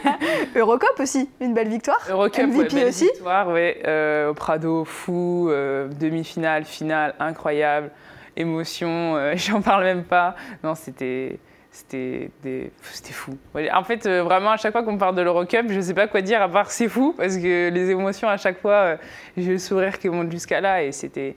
Eurocop 0.56 0.98
aussi, 0.98 1.28
une 1.40 1.54
belle 1.54 1.68
victoire. 1.68 2.00
Eurocop, 2.08 2.46
MVP 2.46 2.74
belle 2.74 2.88
aussi. 2.88 3.04
Victoire, 3.04 3.48
ouais. 3.48 3.82
Euh, 3.86 4.30
au 4.30 4.34
Prado, 4.34 4.84
fou, 4.84 5.50
demi-finale, 5.50 6.64
finale, 6.64 7.14
incroyable, 7.18 7.90
émotion, 8.36 9.32
j'en 9.36 9.60
parle 9.60 9.84
même 9.84 10.04
pas. 10.04 10.34
Non, 10.62 10.74
c'était 10.74 11.38
c'était 11.74 12.30
des... 12.44 12.70
fou. 12.80 13.36
En 13.72 13.82
fait, 13.82 14.06
euh, 14.06 14.22
vraiment, 14.22 14.52
à 14.52 14.56
chaque 14.56 14.70
fois 14.70 14.84
qu'on 14.84 14.96
parle 14.96 15.16
de 15.16 15.22
l'Eurocup, 15.22 15.66
je 15.68 15.74
ne 15.74 15.80
sais 15.80 15.92
pas 15.92 16.06
quoi 16.06 16.22
dire 16.22 16.40
à 16.40 16.48
part 16.48 16.70
c'est 16.70 16.88
fou, 16.88 17.14
parce 17.16 17.36
que 17.36 17.68
les 17.68 17.90
émotions, 17.90 18.28
à 18.28 18.36
chaque 18.36 18.60
fois, 18.60 18.72
euh, 18.72 18.96
j'ai 19.36 19.50
le 19.50 19.58
sourire 19.58 19.98
qui 19.98 20.08
monte 20.08 20.30
jusqu'à 20.30 20.60
là, 20.60 20.84
et 20.84 20.92
c'était 20.92 21.34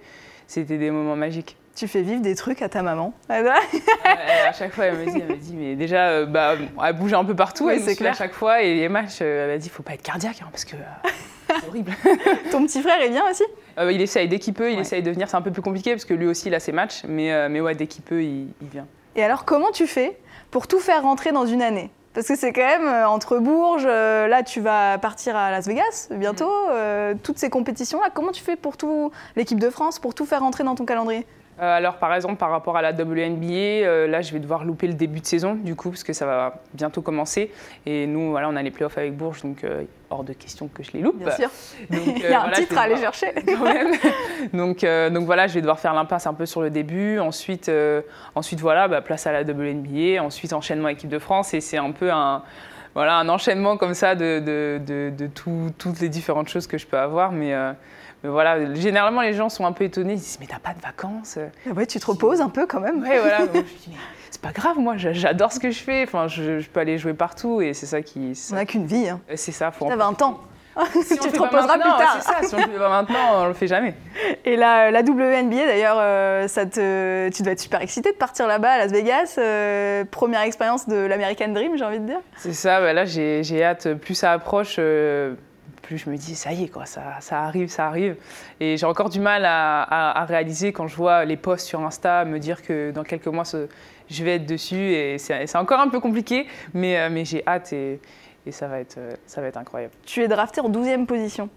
des 0.54 0.92
moments 0.92 1.16
magiques. 1.16 1.58
Tu 1.76 1.88
fais 1.88 2.04
vivre 2.04 2.22
des 2.22 2.36
trucs 2.36 2.62
à 2.62 2.70
ta 2.70 2.84
maman 2.84 3.14
À 3.30 4.54
chaque 4.54 4.74
fois, 4.74 4.86
elle 4.86 4.98
me 4.98 5.06
dit, 5.12 5.22
elle 5.22 5.36
me 5.36 5.38
dit 5.38 5.56
mais 5.56 5.76
déjà, 5.76 6.10
euh, 6.10 6.26
bah, 6.28 6.56
elle 6.86 6.96
bouge 6.96 7.14
un 7.14 7.26
peu 7.26 7.36
partout, 7.36 7.72
c'est 7.80 7.96
clair. 7.96 8.12
à 8.12 8.16
chaque 8.16 8.34
fois, 8.34 8.62
et 8.62 8.76
les 8.76 8.90
matchs, 8.90 9.22
elle 9.22 9.50
m'a 9.50 9.58
dit, 9.58 9.70
faut 9.70 9.84
pas 9.84 9.96
être 9.96 10.04
cardiaque, 10.04 10.42
hein, 10.44 10.50
parce 10.52 10.66
que 10.66 10.76
horrible. 11.68 11.92
Ton 12.52 12.66
petit 12.66 12.82
frère 12.82 13.02
est 13.02 13.10
bien 13.10 13.24
aussi? 13.30 13.44
Il 13.80 14.02
essaye, 14.02 14.28
dès 14.28 14.40
qu'il 14.40 14.54
peut, 14.54 14.72
il 14.72 14.80
essaye 14.80 15.04
de 15.04 15.12
venir. 15.12 15.30
C'est 15.30 15.38
un 15.38 15.42
peu 15.42 15.52
plus 15.52 15.62
compliqué, 15.62 15.92
parce 15.92 16.06
que 16.06 16.14
lui 16.14 16.28
aussi, 16.28 16.48
il 16.48 16.56
a 16.56 16.60
ses 16.60 16.72
matchs, 16.72 17.04
mais, 17.08 17.50
mais 17.50 17.62
ouais, 17.62 17.76
dès 17.76 17.86
qu'il 17.86 18.04
peut, 18.04 18.24
il, 18.24 18.48
il 18.62 18.68
vient. 18.68 18.88
Et 19.16 19.24
alors, 19.24 19.46
comment 19.46 19.72
tu 19.72 19.86
fais 19.88 20.18
pour 20.50 20.68
tout 20.68 20.80
faire 20.80 21.04
rentrer 21.04 21.32
dans 21.32 21.46
une 21.46 21.62
année? 21.62 21.92
Parce 22.18 22.30
que 22.30 22.36
c'est 22.36 22.52
quand 22.52 22.66
même 22.66 22.88
euh, 22.88 23.08
entre 23.08 23.38
Bourges, 23.38 23.86
euh, 23.86 24.28
là 24.28 24.42
tu 24.42 24.60
vas 24.60 24.98
partir 24.98 25.36
à 25.36 25.52
Las 25.52 25.68
Vegas 25.68 26.08
bientôt, 26.10 26.50
mm. 26.50 26.72
euh, 26.72 27.14
toutes 27.22 27.38
ces 27.38 27.52
compétitions-là, 27.52 28.10
comment 28.12 28.32
tu 28.32 28.42
fais 28.42 28.56
pour 28.56 28.76
tout, 28.76 29.12
l'équipe 29.36 29.60
de 29.60 29.70
France, 29.70 30.00
pour 30.00 30.16
tout 30.16 30.26
faire 30.26 30.40
rentrer 30.40 30.64
dans 30.64 30.74
ton 30.74 30.84
calendrier? 30.84 31.20
euh, 31.20 31.47
alors 31.60 31.96
par 31.98 32.14
exemple 32.14 32.36
par 32.36 32.52
rapport 32.52 32.78
à 32.78 32.82
la 32.82 32.92
WNBA, 32.92 33.54
euh, 33.86 34.08
là 34.08 34.22
je 34.22 34.32
vais 34.32 34.40
devoir 34.40 34.64
louper 34.64 34.88
le 34.88 34.94
début 34.94 35.22
de 35.22 35.26
saison 35.26 35.56
du 35.56 35.76
coup 35.76 35.90
parce 35.90 36.04
que 36.04 36.14
ça 36.14 36.26
va 36.26 36.62
bientôt 36.74 37.02
commencer 37.02 37.52
et 37.86 38.06
nous 38.06 38.32
voilà 38.32 38.48
on 38.50 38.56
a 38.56 38.62
les 38.62 38.72
playoffs 38.72 38.98
avec 38.98 39.16
Bourges 39.16 39.42
donc 39.42 39.64
euh, 39.64 39.84
hors 40.10 40.24
de 40.24 40.34
question 40.34 40.68
que 40.68 40.84
je 40.84 40.92
les 40.94 41.02
loupe. 41.02 41.18
Bien 41.18 41.32
sûr. 41.32 41.50
Il 41.90 42.20
y 42.20 42.28
a 42.28 42.46
un 42.46 42.52
titre 42.52 42.78
à 42.78 42.82
aller 42.82 42.98
chercher. 42.98 43.34
donc, 44.54 44.86
donc 44.86 45.26
voilà 45.26 45.48
je 45.48 45.54
vais 45.56 45.62
devoir 45.62 45.80
faire 45.80 45.94
l'impasse 45.94 46.28
un 46.28 46.34
peu 46.34 46.46
sur 46.46 46.62
le 46.62 46.70
début. 46.70 47.20
Ensuite 47.20 47.72
ensuite 48.36 48.60
voilà 48.60 48.88
bah, 48.88 49.02
place 49.02 49.28
à 49.28 49.32
la 49.32 49.42
WNBA. 49.42 50.22
Ensuite 50.22 50.54
enchaînement 50.54 50.90
équipe 50.90 51.10
de 51.10 51.20
France 51.20 51.54
et 51.54 51.62
c'est 51.62 51.78
un 51.78 51.92
peu 51.92 52.12
un 52.12 52.44
voilà 52.98 53.18
un 53.18 53.30
enchaînement 53.30 53.78
comme 53.78 53.94
ça 53.94 54.16
de, 54.16 54.40
de, 54.40 54.82
de, 54.84 55.14
de 55.16 55.28
toutes 55.28 56.00
les 56.00 56.10
différentes 56.10 56.50
choses 56.50 56.66
que 56.66 56.80
je 56.80 56.88
peux 56.88 56.98
avoir 56.98 57.32
mais 57.32 57.54
mais 58.24 58.30
voilà, 58.30 58.74
généralement, 58.74 59.22
les 59.22 59.34
gens 59.34 59.50
sont 59.50 59.66
un 59.66 59.72
peu 59.72 59.84
étonnés. 59.84 60.14
Ils 60.14 60.20
disent, 60.20 60.38
mais 60.40 60.48
t'as 60.48 60.60
pas 60.60 60.74
de 60.74 60.82
vacances 60.82 61.38
ah 61.38 61.74
Ouais, 61.74 61.86
tu 61.86 62.00
te 62.00 62.06
reposes 62.06 62.42
un 62.42 62.50
peu 62.50 62.66
quand 62.66 62.80
même. 62.80 63.02
Ouais, 63.02 63.20
voilà. 63.20 63.42
c'est 64.32 64.42
pas 64.42 64.52
grave, 64.52 64.80
moi, 64.80 64.98
j'adore 64.98 65.52
ce 65.52 65.60
que 65.60 65.70
je 65.70 65.80
fais. 65.80 66.04
Enfin, 66.04 66.28
je, 66.28 66.66
peux 66.68 66.80
aller 66.80 66.98
jouer 66.98 67.14
partout 67.14 67.62
et 67.62 67.74
c'est 67.74 67.86
ça 67.86 68.02
qui. 68.02 68.34
On 68.52 68.56
n'a 68.56 68.66
qu'une 68.66 68.88
vie. 68.88 69.08
Hein. 69.10 69.20
C'est 69.36 69.52
ça. 69.52 69.72
Faut 69.72 69.88
T'as 69.88 69.96
20 69.96 70.22
ans. 70.24 70.40
Si 71.04 71.18
tu 71.18 71.32
te 71.32 71.40
reposeras 71.40 71.74
plus 71.74 71.90
tard. 71.90 72.18
C'est 72.20 72.32
ça, 72.32 72.44
si 72.44 72.56
on 72.56 72.58
le 72.58 72.72
fait 72.74 72.80
pas 72.80 72.90
maintenant, 72.90 73.44
on 73.44 73.48
le 73.48 73.54
fait 73.54 73.68
jamais. 73.68 73.96
Et 74.46 74.56
la, 74.56 74.92
la 74.92 75.02
WNBA, 75.02 75.66
d'ailleurs, 75.66 75.98
euh, 76.00 76.48
ça 76.48 76.66
te, 76.66 77.30
tu 77.30 77.44
dois 77.44 77.54
être 77.54 77.60
super 77.60 77.82
excité 77.82 78.12
de 78.12 78.18
partir 78.18 78.48
là-bas 78.48 78.72
à 78.72 78.78
Las 78.80 78.92
Vegas. 78.92 79.36
Euh, 79.38 80.06
première 80.10 80.42
expérience 80.42 80.88
de 80.88 80.96
l'American 80.96 81.50
Dream, 81.50 81.78
j'ai 81.78 81.86
envie 81.86 82.00
de 82.00 82.06
dire. 82.06 82.20
C'est 82.38 82.54
ça, 82.54 82.80
bah 82.80 82.94
là 82.94 83.06
j'ai 83.06 83.64
hâte. 83.64 83.94
Plus 83.96 84.16
ça 84.16 84.32
approche, 84.34 84.76
euh, 84.80 85.34
plus 85.82 85.98
je 85.98 86.10
me 86.10 86.18
dis, 86.18 86.36
ça 86.36 86.54
y 86.54 86.66
est, 86.66 86.68
quoi, 86.68 86.86
ça, 86.86 87.02
ça 87.20 87.42
arrive, 87.42 87.70
ça 87.70 87.88
arrive. 87.88 88.16
Et 88.60 88.78
j'ai 88.78 88.86
encore 88.86 89.10
du 89.10 89.20
mal 89.20 89.44
à, 89.46 90.26
réaliser 90.28 90.74
quand 90.74 90.88
je 90.88 90.96
vois 90.96 91.26
les 91.26 91.38
posts 91.38 91.68
sur 91.68 91.82
Insta 91.82 92.26
me 92.26 92.40
dire 92.40 92.62
que 92.62 92.92
dans 92.92 93.04
quelques 93.04 93.28
mois, 93.28 93.44
je 94.10 94.24
vais 94.24 94.36
être 94.36 94.46
dessus. 94.46 94.92
Et 94.94 95.18
c'est 95.18 95.56
encore 95.56 95.80
un 95.80 95.90
peu 95.90 96.00
compliqué, 96.00 96.48
mais, 96.74 97.10
mais 97.10 97.26
j'ai 97.26 97.44
hâte 97.48 97.74
et, 97.74 98.00
et, 98.48 98.52
ça, 98.52 98.68
va 98.68 98.80
être, 98.80 98.98
euh, 98.98 99.16
ça 99.26 99.42
va 99.42 99.48
être 99.48 99.58
incroyable. 99.58 99.94
Tu 100.06 100.24
es 100.24 100.28
drafté 100.28 100.62
en 100.62 100.70
12e 100.70 101.06
position. 101.06 101.50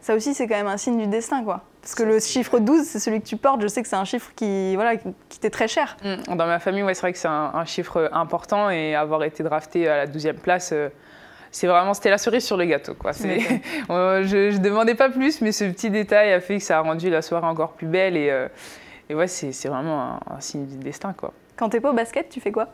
Ça 0.00 0.14
aussi, 0.14 0.34
c'est 0.34 0.46
quand 0.46 0.56
même 0.56 0.66
un 0.66 0.76
signe 0.76 0.98
du 0.98 1.06
destin, 1.06 1.42
quoi. 1.42 1.62
Parce 1.80 1.94
que 1.94 2.02
le 2.02 2.20
chiffre 2.20 2.58
12, 2.58 2.84
c'est 2.84 2.98
celui 2.98 3.20
que 3.20 3.26
tu 3.26 3.36
portes. 3.36 3.60
Je 3.60 3.66
sais 3.66 3.82
que 3.82 3.88
c'est 3.88 3.96
un 3.96 4.04
chiffre 4.04 4.32
qui, 4.36 4.74
voilà, 4.74 4.96
qui 4.96 5.40
t'est 5.40 5.50
très 5.50 5.68
cher. 5.68 5.96
Mmh. 6.04 6.36
Dans 6.36 6.46
ma 6.46 6.58
famille, 6.58 6.82
ouais, 6.82 6.94
c'est 6.94 7.00
vrai 7.00 7.12
que 7.12 7.18
c'est 7.18 7.28
un, 7.28 7.64
chiffre 7.64 8.10
important 8.12 8.70
et 8.70 8.94
avoir 8.94 9.24
été 9.24 9.42
drafté 9.42 9.88
à 9.88 9.96
la 9.96 10.06
12e 10.06 10.34
place, 10.34 10.70
euh, 10.72 10.88
c'est 11.50 11.66
vraiment 11.66 11.94
c'était 11.94 12.10
la 12.10 12.18
cerise 12.18 12.44
sur 12.44 12.56
le 12.56 12.66
gâteau 12.66 12.94
quoi. 12.94 13.12
je, 13.12 14.52
ne 14.52 14.58
demandais 14.58 14.94
pas 14.94 15.08
plus, 15.08 15.40
mais 15.40 15.52
ce 15.52 15.64
petit 15.64 15.90
détail 15.90 16.32
a 16.32 16.40
fait 16.40 16.58
que 16.58 16.62
ça 16.62 16.78
a 16.78 16.80
rendu 16.80 17.08
la 17.08 17.22
soirée 17.22 17.46
encore 17.46 17.72
plus 17.72 17.86
belle 17.86 18.16
et, 18.16 18.30
euh, 18.30 18.48
et 19.08 19.14
ouais 19.14 19.26
c'est 19.26 19.68
vraiment 19.68 20.20
un, 20.30 20.40
signe 20.40 20.66
du 20.66 20.76
destin 20.76 21.14
quoi. 21.14 21.32
Quand 21.56 21.70
t'es 21.70 21.80
pas 21.80 21.90
au 21.90 21.94
basket, 21.94 22.28
tu 22.28 22.40
fais 22.40 22.52
quoi? 22.52 22.68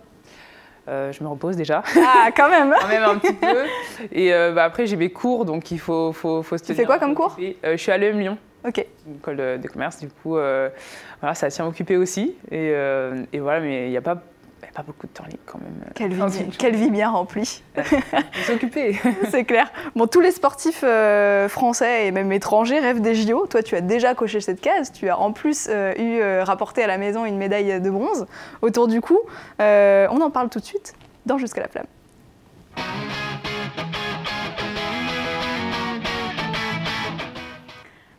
Euh, 0.88 1.12
je 1.12 1.22
me 1.22 1.28
repose 1.28 1.56
déjà. 1.56 1.82
Ah, 1.96 2.30
quand 2.34 2.48
même 2.48 2.74
Quand 2.80 2.88
même 2.88 3.04
un 3.04 3.18
petit 3.18 3.32
peu. 3.32 3.64
Et 4.10 4.32
euh, 4.32 4.52
bah, 4.52 4.64
après, 4.64 4.86
j'ai 4.86 4.96
mes 4.96 5.10
cours, 5.10 5.44
donc 5.44 5.70
il 5.70 5.78
faut, 5.78 6.12
faut, 6.12 6.42
faut 6.42 6.58
se 6.58 6.64
Tu 6.64 6.74
fais 6.74 6.84
quoi 6.84 6.98
comme 6.98 7.14
cours 7.14 7.36
Je 7.38 7.76
suis 7.76 7.92
à 7.92 7.98
l'EM 7.98 8.18
Lyon. 8.18 8.38
Ok. 8.66 8.84
Une 9.06 9.16
école 9.16 9.36
de, 9.36 9.68
commerce, 9.68 9.98
du 9.98 10.08
coup, 10.08 10.30
voilà, 10.30 11.34
ça 11.34 11.48
tient 11.50 11.66
occupé 11.66 11.96
aussi. 11.96 12.36
Et, 12.50 12.72
et 13.32 13.40
voilà, 13.40 13.60
mais 13.60 13.86
il 13.86 13.90
n'y 13.90 13.96
a 13.96 14.02
pas 14.02 14.22
pas 14.70 14.82
beaucoup 14.82 15.06
de 15.06 15.12
temps 15.12 15.24
libre 15.24 15.42
quand 15.46 15.58
même. 15.58 15.74
Quelle 15.94 16.14
vie, 16.14 16.50
quelle 16.56 16.76
vie 16.76 16.90
bien 16.90 17.10
remplie. 17.10 17.62
S'occuper. 18.46 18.98
C'est 19.30 19.44
clair. 19.44 19.70
Bon, 19.96 20.06
tous 20.06 20.20
les 20.20 20.30
sportifs 20.30 20.84
euh, 20.84 21.48
français 21.48 22.06
et 22.06 22.10
même 22.10 22.32
étrangers 22.32 22.78
rêvent 22.78 23.00
des 23.00 23.14
JO. 23.14 23.46
Toi, 23.46 23.62
tu 23.62 23.74
as 23.76 23.80
déjà 23.80 24.14
coché 24.14 24.40
cette 24.40 24.60
case. 24.60 24.92
Tu 24.92 25.08
as 25.08 25.18
en 25.18 25.32
plus 25.32 25.66
euh, 25.68 25.92
eu 25.98 26.20
euh, 26.20 26.44
rapporté 26.44 26.82
à 26.82 26.86
la 26.86 26.98
maison 26.98 27.24
une 27.24 27.36
médaille 27.36 27.80
de 27.80 27.90
bronze 27.90 28.26
autour 28.62 28.88
du 28.88 29.00
cou. 29.00 29.18
on 29.58 30.20
en 30.20 30.30
parle 30.30 30.48
tout 30.48 30.60
de 30.60 30.64
suite 30.64 30.94
dans 31.26 31.38
Jusqu'à 31.38 31.62
la 31.62 31.68
flamme. 31.68 31.86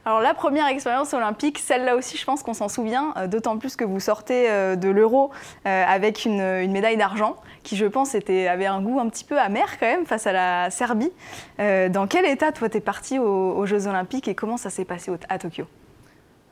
Alors 0.05 0.19
la 0.19 0.33
première 0.33 0.67
expérience 0.67 1.13
olympique, 1.13 1.59
celle-là 1.59 1.95
aussi, 1.95 2.17
je 2.17 2.25
pense 2.25 2.43
qu'on 2.43 2.53
s'en 2.53 2.67
souvient, 2.67 3.13
euh, 3.15 3.27
d'autant 3.27 3.57
plus 3.57 3.77
que 3.77 3.85
vous 3.85 4.01
sortez 4.01 4.49
euh, 4.49 4.75
de 4.75 4.89
l'Euro 4.89 5.31
euh, 5.65 5.83
avec 5.87 6.25
une, 6.25 6.69
médaille 6.69 6.97
d'argent, 6.97 7.37
qui 7.63 7.77
je 7.77 7.85
pense 7.85 8.13
avait 8.13 8.65
un 8.65 8.81
goût 8.81 8.99
un 8.99 9.07
petit 9.07 9.23
peu 9.23 9.39
amer 9.39 9.79
quand 9.79 9.85
même 9.85 10.05
face 10.05 10.27
à 10.27 10.33
la 10.33 10.69
Serbie. 10.71 11.11
dans 11.57 12.07
quel 12.07 12.25
état, 12.25 12.51
toi, 12.51 12.67
t'es 12.67 12.81
parti 12.81 13.17
aux, 13.17 13.65
Jeux 13.65 13.87
olympiques 13.87 14.27
et 14.27 14.35
comment 14.35 14.57
ça 14.57 14.69
s'est 14.69 14.83
passé 14.83 15.11
à 15.29 15.39
Tokyo? 15.39 15.65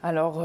Alors, 0.03 0.41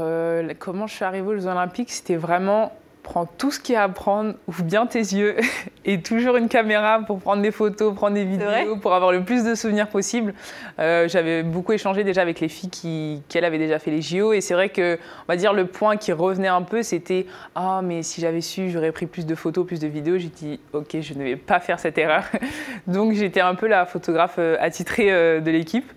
comment 0.59 0.87
je 0.87 0.95
suis 0.95 1.05
arrivée 1.05 1.27
aux 1.27 1.35
Jeux 1.35 1.47
olympiques, 1.47 1.91
c'était 1.91 2.17
vraiment 2.17 2.71
prends 3.07 3.25
tout 3.25 3.51
ce 3.51 3.59
qu'il 3.61 3.73
y 3.73 3.75
a 3.77 3.83
à 3.83 3.89
prendre, 3.89 4.33
ouvre 4.47 4.63
bien 4.63 4.85
tes 4.85 4.99
yeux 4.99 5.37
et 5.85 6.01
toujours 6.01 6.35
une 6.35 6.49
caméra 6.49 6.99
pour 7.07 7.19
prendre 7.19 7.41
des 7.41 7.51
photos, 7.51 7.95
prendre 7.95 8.15
des 8.15 8.25
vidéos, 8.25 8.75
pour 8.81 8.93
avoir 8.93 9.13
le 9.13 9.23
plus 9.23 9.45
de 9.45 9.55
souvenirs 9.55 9.87
possible. 9.87 10.33
Euh, 10.77 11.07
j'avais 11.07 11.41
beaucoup 11.41 11.71
échangé 11.71 12.03
déjà 12.03 12.21
avec 12.21 12.41
les 12.41 12.49
filles 12.49 12.69
qui, 12.69 13.21
qui 13.29 13.37
avaient 13.37 13.57
déjà 13.57 13.79
fait 13.79 13.91
les 13.91 14.01
JO 14.01 14.33
et 14.33 14.41
c'est 14.41 14.53
vrai 14.53 14.67
que, 14.67 14.95
on 14.95 15.31
va 15.31 15.37
dire, 15.37 15.53
le 15.53 15.67
point 15.67 15.95
qui 15.95 16.11
revenait 16.11 16.49
un 16.49 16.63
peu, 16.63 16.83
c'était 16.83 17.27
ah 17.55 17.79
mais 17.81 18.03
si 18.03 18.19
j'avais 18.19 18.41
su, 18.41 18.69
j'aurais 18.69 18.91
pris 18.91 19.05
plus 19.05 19.25
de 19.25 19.35
photos, 19.35 19.65
plus 19.65 19.79
de 19.79 19.87
vidéos. 19.87 20.17
J'ai 20.17 20.27
dit 20.27 20.59
ok, 20.73 20.97
je 20.99 21.13
ne 21.13 21.23
vais 21.23 21.37
pas 21.37 21.61
faire 21.61 21.79
cette 21.79 21.97
erreur. 21.97 22.25
Donc 22.87 23.13
j'étais 23.13 23.41
un 23.41 23.55
peu 23.55 23.67
la 23.67 23.85
photographe 23.85 24.35
euh, 24.37 24.57
attitrée 24.59 25.13
euh, 25.13 25.39
de 25.39 25.51
l'équipe 25.51 25.89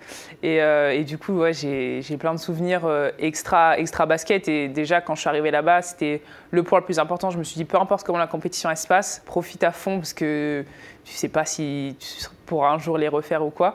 et, 0.44 0.58
et, 0.58 1.04
du 1.04 1.18
coup 1.18 1.40
ouais, 1.40 1.52
j'ai 1.52 2.16
plein 2.18 2.32
de 2.32 2.38
souvenirs 2.38 2.88
extra 3.18 3.78
extra 3.78 4.06
basket 4.06 4.48
et 4.48 4.68
déjà 4.68 5.02
quand 5.02 5.14
je 5.14 5.20
suis 5.20 5.28
arrivée 5.28 5.50
là-bas, 5.50 5.82
c'était 5.82 6.22
le 6.50 6.62
point 6.62 6.78
le 6.78 6.84
plus 6.84 6.99
important. 7.00 7.30
Je 7.30 7.38
me 7.38 7.44
suis 7.44 7.56
dit, 7.56 7.64
peu 7.64 7.78
importe 7.78 8.04
comment 8.04 8.18
la 8.18 8.26
compétition 8.26 8.74
se 8.76 8.86
passe, 8.86 9.22
profite 9.26 9.64
à 9.64 9.72
fond 9.72 9.98
parce 9.98 10.12
que 10.12 10.64
tu 11.04 11.14
sais 11.14 11.28
pas 11.28 11.44
si 11.44 11.96
tu 11.98 12.06
pourras 12.46 12.70
un 12.70 12.78
jour 12.78 12.98
les 12.98 13.08
refaire 13.08 13.44
ou 13.44 13.50
quoi. 13.50 13.74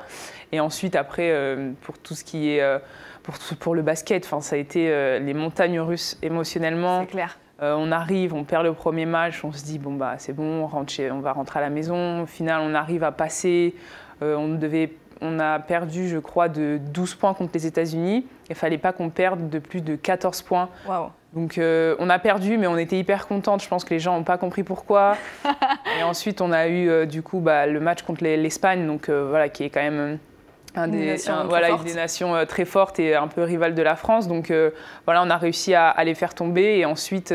Et 0.51 0.59
ensuite, 0.59 0.95
après, 0.95 1.31
euh, 1.31 1.71
pour 1.81 1.97
tout 1.97 2.15
ce 2.15 2.23
qui 2.23 2.51
est 2.51 2.61
euh, 2.61 2.79
pour, 3.23 3.35
pour 3.59 3.75
le 3.75 3.81
basket, 3.81 4.25
ça 4.25 4.55
a 4.55 4.59
été 4.59 4.89
euh, 4.89 5.19
les 5.19 5.33
montagnes 5.33 5.79
russes 5.79 6.17
émotionnellement. 6.21 7.01
C'est 7.01 7.07
clair. 7.07 7.37
on 7.59 7.91
arrive, 7.91 8.33
on 8.33 8.43
perd 8.43 8.63
le 8.63 8.73
premier 8.73 9.05
match, 9.05 9.43
on 9.43 9.51
se 9.51 9.65
dit 9.65 9.79
bon 9.79 9.93
bah 9.93 10.15
c'est 10.17 10.33
bon, 10.33 10.63
on, 10.63 10.67
rentre 10.67 10.93
on 11.11 11.19
va 11.19 11.33
rentrer 11.33 11.59
à 11.59 11.63
la 11.63 11.69
maison. 11.69 12.21
Au 12.21 12.25
final, 12.25 12.61
on 12.61 12.73
arrive 12.73 13.03
à 13.03 13.11
passer 13.11 13.75
on 14.21 14.47
devait 14.47 14.89
on 15.21 15.39
a 15.39 15.59
perdu, 15.59 16.07
je 16.09 16.17
crois, 16.17 16.49
de 16.49 16.79
12 16.93 17.15
points 17.15 17.33
contre 17.33 17.51
les 17.53 17.65
États-Unis. 17.65 18.25
Il 18.49 18.55
fallait 18.55 18.77
pas 18.77 18.93
qu'on 18.93 19.09
perde 19.09 19.49
de 19.49 19.59
plus 19.59 19.81
de 19.81 19.95
14 19.95 20.41
points. 20.41 20.69
Donc 21.33 21.57
euh, 21.57 21.95
on 21.99 22.09
a 22.09 22.17
perdu, 22.17 22.57
mais 22.57 22.67
on 22.67 22.77
était 22.77 22.97
hyper 22.97 23.27
contente. 23.27 23.61
Je 23.61 23.67
pense 23.67 23.83
que 23.83 23.93
les 23.93 23.99
gens 23.99 24.17
n'ont 24.17 24.23
pas 24.23 24.37
compris 24.37 24.63
pourquoi. 24.63 25.17
et 25.99 26.03
ensuite, 26.03 26.41
on 26.41 26.51
a 26.51 26.67
eu 26.67 26.89
euh, 26.89 27.05
du 27.05 27.21
coup 27.21 27.39
bah, 27.39 27.67
le 27.67 27.79
match 27.79 28.03
contre 28.03 28.23
l'Espagne, 28.23 28.87
donc 28.87 29.09
euh, 29.09 29.27
voilà, 29.29 29.49
qui 29.49 29.63
est 29.63 29.69
quand 29.69 29.81
même 29.81 30.17
un 30.75 30.87
des, 30.87 31.15
voilà, 31.47 31.69
une 31.69 31.83
des 31.83 31.93
nations 31.93 32.33
très 32.45 32.65
fortes 32.65 32.99
et 32.99 33.15
un 33.15 33.27
peu 33.27 33.43
rivale 33.43 33.75
de 33.75 33.81
la 33.81 33.95
France. 33.95 34.27
Donc 34.27 34.51
voilà, 35.05 35.23
on 35.23 35.29
a 35.29 35.37
réussi 35.37 35.73
à, 35.73 35.89
à, 35.89 36.03
les 36.03 36.15
faire 36.15 36.33
tomber. 36.33 36.77
Et 36.77 36.85
ensuite, 36.85 37.33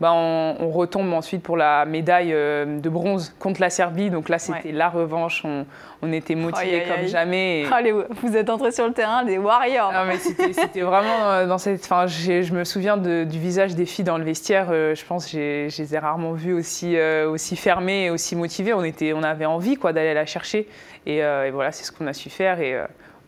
bah, 0.00 0.12
on, 0.14 0.70
retombe 0.70 1.12
ensuite 1.12 1.42
pour 1.42 1.58
la 1.58 1.84
médaille 1.84 2.32
euh, 2.32 2.80
de 2.80 2.88
bronze 2.88 3.34
contre 3.38 3.60
la 3.60 3.68
Serbie. 3.68 4.08
Donc 4.08 4.30
là, 4.30 4.38
c'était 4.38 4.72
la 4.72 4.88
revanche. 4.88 5.44
On, 5.44 6.12
était 6.12 6.34
motivés 6.34 6.84
comme 6.88 7.06
jamais. 7.06 7.62
Et... 7.62 7.92
vous 8.22 8.34
êtes 8.34 8.48
entrés 8.48 8.72
sur 8.72 8.86
le 8.86 8.94
terrain, 8.94 9.24
des 9.24 9.36
warriors. 9.36 9.92
Non, 9.92 10.06
mais 10.06 10.16
c'était 10.16 10.80
vraiment 10.80 11.30
euh, 11.30 11.46
dans 11.46 11.58
cette. 11.58 11.84
Enfin, 11.84 12.06
je 12.06 12.52
me 12.54 12.64
souviens 12.64 12.96
du 12.96 13.38
visage 13.38 13.74
des 13.74 13.84
filles 13.84 14.06
dans 14.06 14.16
le 14.16 14.24
vestiaire. 14.24 14.68
Euh, 14.70 14.94
je 14.94 15.04
pense 15.04 15.26
que 15.26 15.68
je 15.68 15.82
les 15.82 15.94
ai 15.94 15.98
rarement 15.98 16.32
vues 16.32 16.54
aussi, 16.54 16.96
aussi 17.26 17.56
fermées 17.56 18.06
et 18.06 18.10
aussi 18.10 18.36
motivées. 18.36 18.72
On, 18.72 18.84
était, 18.84 19.12
on 19.12 19.22
avait 19.22 19.44
envie 19.44 19.76
quoi, 19.76 19.92
d'aller 19.92 20.14
la 20.14 20.24
chercher. 20.24 20.66
Et, 21.04 21.18
et 21.18 21.50
voilà, 21.50 21.72
c'est 21.72 21.84
ce 21.84 21.92
qu'on 21.92 22.06
a 22.06 22.14
su 22.14 22.30
faire. 22.30 22.60
Et, 22.60 22.78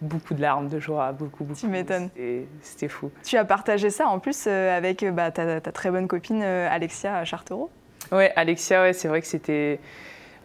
beaucoup 0.03 0.35
de 0.35 0.41
larmes 0.41 0.69
de 0.69 0.79
joie, 0.79 1.13
beaucoup, 1.13 1.45
beaucoup. 1.45 1.59
Tu 1.59 1.69
m'étonnes. 1.69 2.11
C'était 2.61 2.89
fou. 2.89 3.11
Tu 3.25 3.37
as 3.37 3.45
partagé 3.45 3.91
ça 3.91 4.07
en 4.09 4.19
plus 4.19 4.45
euh, 4.47 4.77
avec 4.77 5.03
euh, 5.03 5.11
bah, 5.11 5.31
ta, 5.31 5.61
très 5.61 5.91
bonne 5.91 6.09
copine 6.09 6.43
euh, 6.43 6.69
Alexia 6.71 7.25
Chartereau 7.25 7.71
Oui, 8.11 8.25
Alexia, 8.37 8.83
ouais, 8.83 8.93
c'est 8.93 9.09
vrai 9.09 9.21
que 9.21 9.27
c'était. 9.27 9.81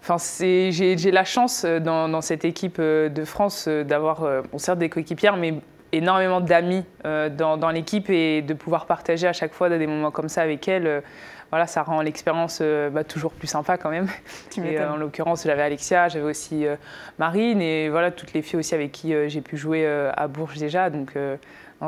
Enfin, 0.02 0.17
j'ai 0.39 1.12
la 1.12 1.26
chance 1.26 1.65
dans, 1.65 2.22
cette 2.22 2.46
équipe 2.46 2.80
de 2.80 3.26
France 3.26 3.67
d'avoir, 3.67 4.26
on 4.54 4.58
certes 4.58 4.78
des 4.80 4.89
coéquipières, 4.89 5.36
mais 5.36 5.56
énormément 5.91 6.39
d'amis 6.39 6.86
dans, 7.04 7.58
dans 7.58 7.72
l'équipe 7.72 8.10
et 8.10 8.41
de 8.41 8.54
pouvoir 8.54 8.86
partager 8.86 9.28
à 9.28 9.34
chaque 9.34 9.54
fois 9.54 9.70
des 9.70 9.88
moments 9.88 10.12
comme 10.12 10.30
ça 10.30 10.43
avec 10.43 10.67
elle 10.67 11.04
voilà, 11.49 11.65
ça 11.65 11.83
rend 11.83 12.01
l'expérience 12.01 12.60
euh, 12.62 12.89
bah, 12.89 13.03
toujours 13.03 13.31
plus 13.31 13.47
sympa 13.47 13.77
quand 13.77 13.89
même. 13.89 14.07
Et, 14.57 14.79
euh, 14.79 14.91
en 14.91 14.97
l'occurrence, 14.97 15.43
j'avais 15.43 15.62
Alexia, 15.62 16.10
j'avais 16.10 16.25
aussi 16.25 16.65
euh, 16.65 16.75
Marine 17.19 17.62
et 17.62 17.89
voilà, 17.89 18.12
toutes 18.12 18.33
les 18.33 18.41
filles 18.41 18.60
aussi 18.60 18.75
avec 18.75 18.91
qui 18.91 19.13
j'ai 19.29 19.41
pu 19.41 19.57
jouer 19.57 19.88
à 19.88 20.27
Bourges 20.27 20.57
déjà. 20.57 20.89
Donc, 20.89 21.13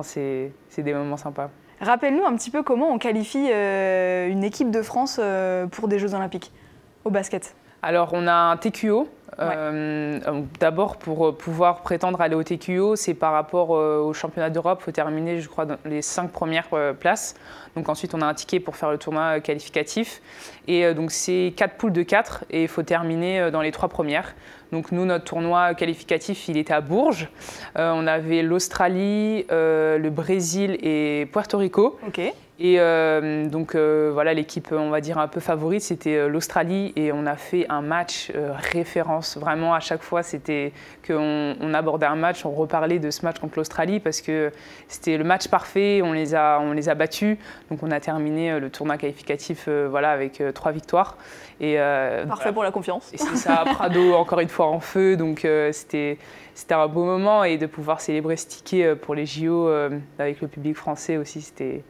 c'est 0.04 0.52
des 0.78 0.94
moments 0.94 1.18
sympas. 1.18 1.50
Rappelle-nous 1.82 2.26
un 2.26 2.36
petit 2.36 2.52
peu 2.52 2.64
comment 2.64 2.90
on 2.90 2.98
qualifie 2.98 3.50
une 3.50 4.44
équipe 4.44 4.72
de 4.72 4.82
France 4.82 5.20
pour 5.72 5.88
des 5.88 6.00
Jeux 6.00 6.14
Olympiques 6.14 6.52
au 7.06 7.10
basket. 7.10 7.56
Alors, 7.82 8.10
on 8.14 8.28
a 8.28 8.34
un 8.34 8.58
TQO. 8.58 9.08
D'abord, 10.60 10.98
pour 10.98 11.38
pouvoir 11.38 11.82
prétendre 11.82 12.20
aller 12.20 12.36
au 12.36 12.44
TQO, 12.44 12.98
c'est 12.98 13.14
par 13.14 13.32
rapport 13.32 13.70
au 13.70 14.14
championnat 14.14 14.50
d'Europe. 14.50 14.80
Il 14.82 14.86
faut 14.86 14.92
terminer, 14.92 15.40
je 15.40 15.48
crois, 15.48 15.66
dans 15.66 15.78
les 15.86 16.02
cinq 16.02 16.32
premières 16.32 16.68
places. 17.00 17.36
Donc 17.76 17.90
ensuite, 17.90 18.14
on 18.14 18.22
a 18.22 18.26
un 18.26 18.34
ticket 18.34 18.60
pour 18.60 18.76
faire 18.76 18.92
le 18.92 18.98
tournoi 18.98 19.38
euh, 19.38 19.40
qualificatif. 19.40 20.22
Et 20.68 20.86
euh, 20.86 20.94
donc 20.94 21.12
c'est 21.12 21.54
quatre 21.56 21.76
poules 21.76 21.94
de 21.94 22.04
4 22.04 22.46
et 22.50 22.64
il 22.64 22.68
faut 22.68 22.84
terminer 22.84 23.40
euh, 23.40 23.52
dans 23.52 23.62
les 23.62 23.72
trois 23.72 23.90
premières. 23.90 24.36
Donc 24.72 24.92
nous, 24.92 25.06
notre 25.06 25.26
tournoi 25.26 25.74
qualificatif, 25.74 26.48
il 26.48 26.58
était 26.58 26.74
à 26.74 26.82
Bourges. 26.82 27.30
on 27.76 28.06
avait 28.06 28.44
l'Australie, 28.44 29.46
le 29.50 30.10
Brésil 30.10 30.78
et 30.84 31.28
Puerto 31.32 31.58
Rico. 31.58 32.00
Et 32.62 32.76
euh, 32.78 33.48
donc 33.48 33.74
euh, 33.74 34.12
voilà, 34.14 34.34
l'équipe, 34.34 34.68
on 34.74 34.90
va 34.90 35.00
dire 35.00 35.18
un 35.18 35.30
peu 35.30 35.40
favorite, 35.40 35.82
c'était 35.82 36.18
euh, 36.18 36.28
l'Australie 36.28 36.92
et 36.98 37.14
on 37.14 37.26
a 37.26 37.38
fait 37.38 37.66
un 37.70 37.82
match 37.82 38.34
référence. 38.74 39.38
Vraiment, 39.38 39.74
à 39.74 39.80
chaque 39.80 40.04
fois, 40.04 40.24
c'était 40.24 40.74
qu'on 41.08 41.56
on 41.62 41.74
abordait 41.74 42.06
un 42.06 42.18
match, 42.18 42.46
on 42.46 42.52
reparlait 42.52 43.00
de 43.00 43.12
ce 43.12 43.24
match 43.24 43.40
contre 43.40 43.54
l'Australie 43.58 44.02
parce 44.02 44.20
que 44.20 44.52
c'était 44.90 45.18
le 45.18 45.24
match 45.24 45.48
parfait, 45.48 46.02
on 46.04 46.12
les 46.12 46.36
a, 46.36 46.60
on 46.60 46.74
les 46.74 46.90
a 46.90 46.96
battus. 46.96 47.38
Donc 47.72 47.82
on 47.82 47.92
a 47.92 48.02
terminé 48.02 48.60
le 48.60 48.70
tournoi 48.70 48.98
qualificatif 48.98 49.70
voilà, 49.70 50.12
avec 50.12 50.44
trois 50.54 50.74
victoires. 50.74 51.18
Et, 51.62 51.78
Parfait 52.28 52.52
pour 52.52 52.64
la 52.64 52.72
confiance. 52.72 53.10
Et 53.14 53.18
c'est 53.18 53.38
ça, 53.38 53.64
Prado 53.74 54.14
encore 54.16 54.42
une 54.42 54.50
fois 54.50 54.68
en 54.68 54.82
feu, 54.82 55.16
donc 55.16 55.48
c'était 55.72 56.18
c'était 56.54 56.74
un 56.74 56.88
beau 56.88 57.06
moment 57.06 57.46
et 57.46 57.58
de 57.58 57.68
pouvoir 57.68 58.02
célébrer 58.02 58.36
ce 58.36 58.48
ticket 58.48 58.96
pour 58.96 59.16
les 59.16 59.26
JO 59.26 59.70
avec 60.18 60.42
le 60.42 60.50
public 60.50 60.76
français 60.76 61.16
aussi, 61.16 61.42
c'était 61.42 61.84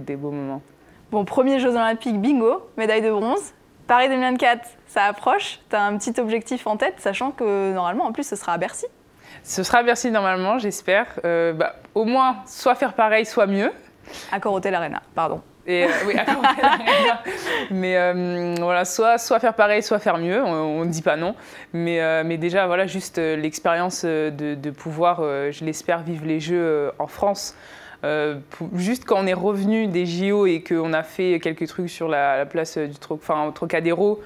des 0.00 0.16
beaux 0.16 0.30
moments. 0.30 0.62
Bon, 1.10 1.24
premier 1.24 1.60
Jeux 1.60 1.70
Olympiques, 1.76 2.20
bingo, 2.20 2.68
médaille 2.76 3.02
de 3.02 3.10
bronze. 3.10 3.52
Paris 3.86 4.08
2024, 4.08 4.66
ça 4.86 5.04
approche. 5.04 5.60
Tu 5.68 5.76
as 5.76 5.82
un 5.82 5.96
petit 5.98 6.18
objectif 6.18 6.66
en 6.66 6.76
tête, 6.76 6.94
sachant 6.98 7.30
que 7.30 7.72
normalement, 7.72 8.06
en 8.06 8.12
plus, 8.12 8.26
ce 8.26 8.36
sera 8.36 8.54
à 8.54 8.58
Bercy. 8.58 8.86
Ce 9.42 9.62
sera 9.62 9.78
à 9.78 9.82
Bercy 9.82 10.10
normalement, 10.10 10.58
j'espère. 10.58 11.06
Euh, 11.24 11.52
bah, 11.52 11.76
au 11.94 12.04
moins, 12.04 12.38
soit 12.46 12.74
faire 12.74 12.94
pareil, 12.94 13.26
soit 13.26 13.46
mieux. 13.46 13.70
Accord 14.32 14.54
Hotel 14.54 14.74
Arena, 14.74 15.02
pardon. 15.14 15.42
Et, 15.66 15.84
euh, 15.84 15.88
oui, 16.06 16.14
Arena. 16.18 17.22
Mais 17.70 17.96
euh, 17.96 18.54
voilà, 18.58 18.84
soit, 18.84 19.18
soit 19.18 19.38
faire 19.38 19.54
pareil, 19.54 19.82
soit 19.82 19.98
faire 19.98 20.18
mieux. 20.18 20.42
On 20.42 20.84
ne 20.84 20.90
dit 20.90 21.02
pas 21.02 21.16
non. 21.16 21.34
Mais, 21.74 22.24
mais 22.24 22.38
déjà, 22.38 22.66
voilà, 22.66 22.86
juste 22.86 23.18
l'expérience 23.18 24.04
de, 24.04 24.30
de, 24.54 24.70
pouvoir, 24.70 25.20
je 25.20 25.64
l'espère, 25.64 26.02
vivre 26.02 26.24
les 26.24 26.40
Jeux 26.40 26.90
en 26.98 27.06
France. 27.06 27.54
Euh, 28.04 28.36
juste 28.74 29.04
quand 29.06 29.16
on 29.18 29.26
est 29.26 29.34
revenu 29.34 29.86
des 29.86 30.04
JO 30.04 30.46
et 30.46 30.62
qu'on 30.62 30.92
a 30.92 31.02
fait 31.02 31.40
quelques 31.40 31.66
trucs 31.66 31.88
sur 31.88 32.06
la, 32.06 32.44
place 32.44 32.76
du 32.76 32.94
enfin, 33.08 33.46
au 33.46 33.50
Trocadéro, 33.50 34.20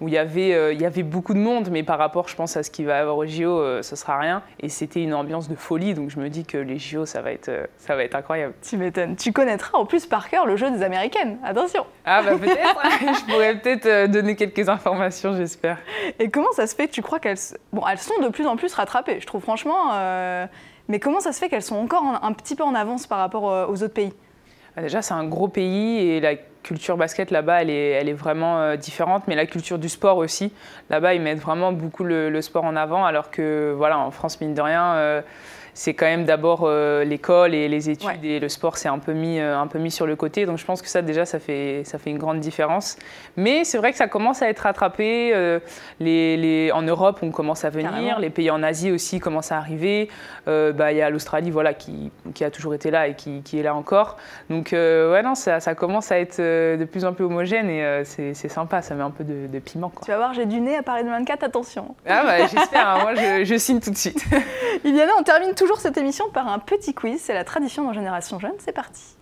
où 0.00 0.08
il 0.08 0.14
y, 0.14 0.18
avait, 0.18 0.54
euh, 0.54 0.72
il 0.72 0.80
y 0.80 0.86
avait 0.86 1.02
beaucoup 1.02 1.34
de 1.34 1.38
monde, 1.38 1.68
mais 1.70 1.82
par 1.82 1.98
rapport, 1.98 2.28
je 2.28 2.36
pense, 2.36 2.56
à 2.56 2.62
ce 2.62 2.70
qu'il 2.70 2.86
va 2.86 2.96
y 2.96 3.00
avoir 3.00 3.16
au 3.16 3.26
JO, 3.26 3.60
euh, 3.60 3.82
ce 3.82 3.96
sera 3.96 4.18
rien. 4.18 4.42
Et 4.60 4.68
c'était 4.68 5.02
une 5.02 5.14
ambiance 5.14 5.48
de 5.48 5.54
folie, 5.54 5.94
donc 5.94 6.10
je 6.10 6.20
me 6.20 6.28
dis 6.28 6.44
que 6.44 6.58
les 6.58 6.78
JO, 6.78 7.06
ça 7.06 7.22
va 7.22 7.32
être, 7.32 7.50
ça 7.76 7.96
va 7.96 8.04
être 8.04 8.14
incroyable. 8.14 8.54
Tu 8.62 8.76
m'étonnes. 8.76 9.16
Tu 9.16 9.32
connaîtras 9.32 9.78
en 9.78 9.86
plus 9.86 10.06
par 10.06 10.28
cœur 10.28 10.46
le 10.46 10.56
jeu 10.56 10.70
des 10.70 10.82
Américaines. 10.82 11.38
Attention. 11.44 11.86
Ah 12.04 12.22
bah 12.22 12.36
peut-être. 12.38 12.58
je 13.00 13.32
pourrais 13.32 13.58
peut-être 13.58 14.10
donner 14.10 14.36
quelques 14.36 14.68
informations, 14.68 15.34
j'espère. 15.36 15.78
Et 16.18 16.28
comment 16.28 16.52
ça 16.52 16.66
se 16.66 16.74
fait? 16.74 16.88
Que 16.88 16.92
tu 16.92 17.02
crois 17.02 17.18
qu'elles... 17.18 17.38
Bon, 17.72 17.82
elles 17.90 17.98
sont 17.98 18.20
de 18.20 18.28
plus 18.28 18.46
en 18.46 18.56
plus 18.56 18.74
rattrapées. 18.74 19.18
Je 19.20 19.26
trouve 19.26 19.42
franchement... 19.42 19.92
Mais 20.88 20.98
comment 20.98 21.20
ça 21.20 21.32
se 21.32 21.38
fait 21.38 21.48
qu'elles 21.48 21.62
sont 21.62 21.76
encore 21.76 22.04
un, 22.22 22.32
petit 22.32 22.54
peu 22.54 22.62
en 22.62 22.74
avance 22.74 23.06
par 23.06 23.18
rapport 23.18 23.50
euh, 23.50 23.66
aux 23.66 23.82
autres 23.82 23.94
pays? 23.94 24.12
Bah, 24.76 24.82
Déjà, 24.82 25.02
c'est 25.02 25.14
un 25.14 25.24
gros 25.24 25.48
pays 25.48 25.98
et 25.98 26.20
la 26.20 26.36
culture 26.62 26.96
basket 26.96 27.30
là-bas, 27.30 27.62
elle 27.62 27.70
est, 27.70 27.90
elle 27.90 28.08
est, 28.08 28.14
vraiment 28.14 28.58
euh, 28.58 28.76
différente, 28.76 29.24
mais 29.28 29.34
la 29.34 29.46
culture 29.46 29.78
du 29.78 29.88
sport 29.88 30.18
aussi. 30.18 30.52
Là-bas, 30.90 31.14
ils 31.14 31.20
mettent 31.20 31.40
vraiment 31.40 31.72
beaucoup 31.72 32.04
le, 32.04 32.42
sport 32.42 32.64
en 32.64 32.76
avant, 32.76 33.04
alors 33.04 33.30
que 33.30 33.74
voilà, 33.76 33.98
en 33.98 34.10
France, 34.10 34.40
mine 34.40 34.54
de 34.54 34.60
rien, 34.60 34.94
euh, 34.94 35.22
c'est 35.74 35.92
quand 35.92 36.06
même 36.06 36.24
d'abord 36.24 36.60
euh, 36.62 37.02
l'école 37.02 37.52
et 37.52 37.68
les 37.68 37.90
études 37.90 38.24
et 38.24 38.38
le 38.38 38.48
sport, 38.48 38.78
c'est 38.78 38.88
un, 38.88 39.00
peu 39.00 39.12
mis, 39.12 39.40
euh, 39.40 39.58
un 39.58 39.66
peu 39.66 39.80
mis 39.80 39.90
sur 39.90 40.06
le 40.06 40.14
côté. 40.14 40.46
Donc 40.46 40.58
je 40.58 40.64
pense 40.64 40.80
que 40.80 40.88
ça, 40.88 41.02
déjà, 41.02 41.26
ça 41.26 41.40
fait, 41.40 41.82
ça 41.84 41.98
fait 41.98 42.10
une 42.10 42.18
grande 42.18 42.38
différence. 42.38 42.96
Mais 43.36 43.64
c'est 43.64 43.78
vrai 43.78 43.90
que 43.90 43.98
ça 43.98 44.06
commence 44.06 44.40
à 44.40 44.48
être 44.48 44.60
rattrapé. 44.60 45.32
Euh, 45.34 45.58
les, 45.98 46.36
les, 46.36 46.70
en 46.72 46.82
Europe, 46.82 47.18
on 47.22 47.32
commence 47.32 47.64
à 47.64 47.70
venir. 47.70 48.20
Les 48.20 48.30
pays 48.30 48.50
en 48.50 48.62
Asie 48.62 48.92
aussi 48.92 49.18
commencent 49.18 49.52
à 49.52 49.58
arriver. 49.58 50.08
Bah, 50.46 50.92
il 50.92 50.98
y 50.98 51.02
a 51.02 51.10
l'Australie 51.10 51.50
voilà, 51.50 51.74
qui, 51.74 52.12
qui, 52.34 52.44
a 52.44 52.50
toujours 52.50 52.74
été 52.74 52.90
là 52.90 53.08
et 53.08 53.14
qui, 53.14 53.42
qui 53.42 53.58
est 53.58 53.62
là 53.62 53.74
encore. 53.74 54.16
Donc 54.50 54.68
ouais, 54.72 55.22
non, 55.22 55.34
ça, 55.34 55.58
ça, 55.58 55.74
commence 55.74 56.12
à 56.12 56.18
être 56.18 56.38
de 56.38 56.84
plus 56.84 57.04
en 57.04 57.12
plus 57.12 57.24
homogène 57.24 57.68
et 57.68 58.02
c'est 58.04 58.48
sympa. 58.48 58.82
Ça 58.82 58.94
met 58.94 59.02
un 59.02 59.10
peu 59.10 59.24
de, 59.24 59.58
piment. 59.58 59.88
Quoi. 59.88 60.02
Tu 60.04 60.10
vas 60.10 60.18
voir, 60.18 60.34
j'ai 60.34 60.46
du 60.46 60.60
nez 60.60 60.76
à 60.76 60.82
Paris 60.82 61.02
24, 61.04 61.42
attention. 61.42 61.96
Ah 62.06 62.22
bah, 62.24 62.46
j'espère. 62.46 62.88
Hein. 62.88 62.98
moi, 63.02 63.14
je, 63.14 63.44
je, 63.44 63.56
signe 63.56 63.80
tout 63.80 63.90
de 63.90 63.96
suite. 63.96 64.24
Iliana, 64.84 65.12
on 65.18 65.22
termine 65.22 65.54
tout 65.54 65.63
toujours 65.64 65.80
cette 65.80 65.96
émission 65.96 66.28
par 66.28 66.46
un 66.48 66.58
petit 66.58 66.92
quiz. 66.92 67.22
C'est 67.22 67.32
la 67.32 67.42
tradition 67.42 67.84
dans 67.84 67.94
Génération 67.94 68.38
Jeune. 68.38 68.52
C'est 68.58 68.72
parti. 68.74 69.16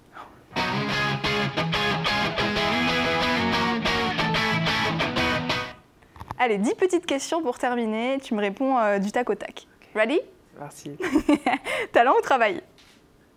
Allez, 6.41 6.59
dix 6.59 6.75
petites 6.75 7.07
questions 7.07 7.43
pour 7.43 7.61
terminer. 7.61 8.19
Tu 8.21 8.35
me 8.35 8.41
réponds 8.41 8.77
euh, 8.77 8.99
du 8.99 9.13
tac 9.13 9.31
au 9.31 9.37
tac. 9.37 9.69
Ready? 9.95 10.19
Merci. 10.59 10.99
Talent 11.93 12.15
ou 12.19 12.21
travail? 12.23 12.61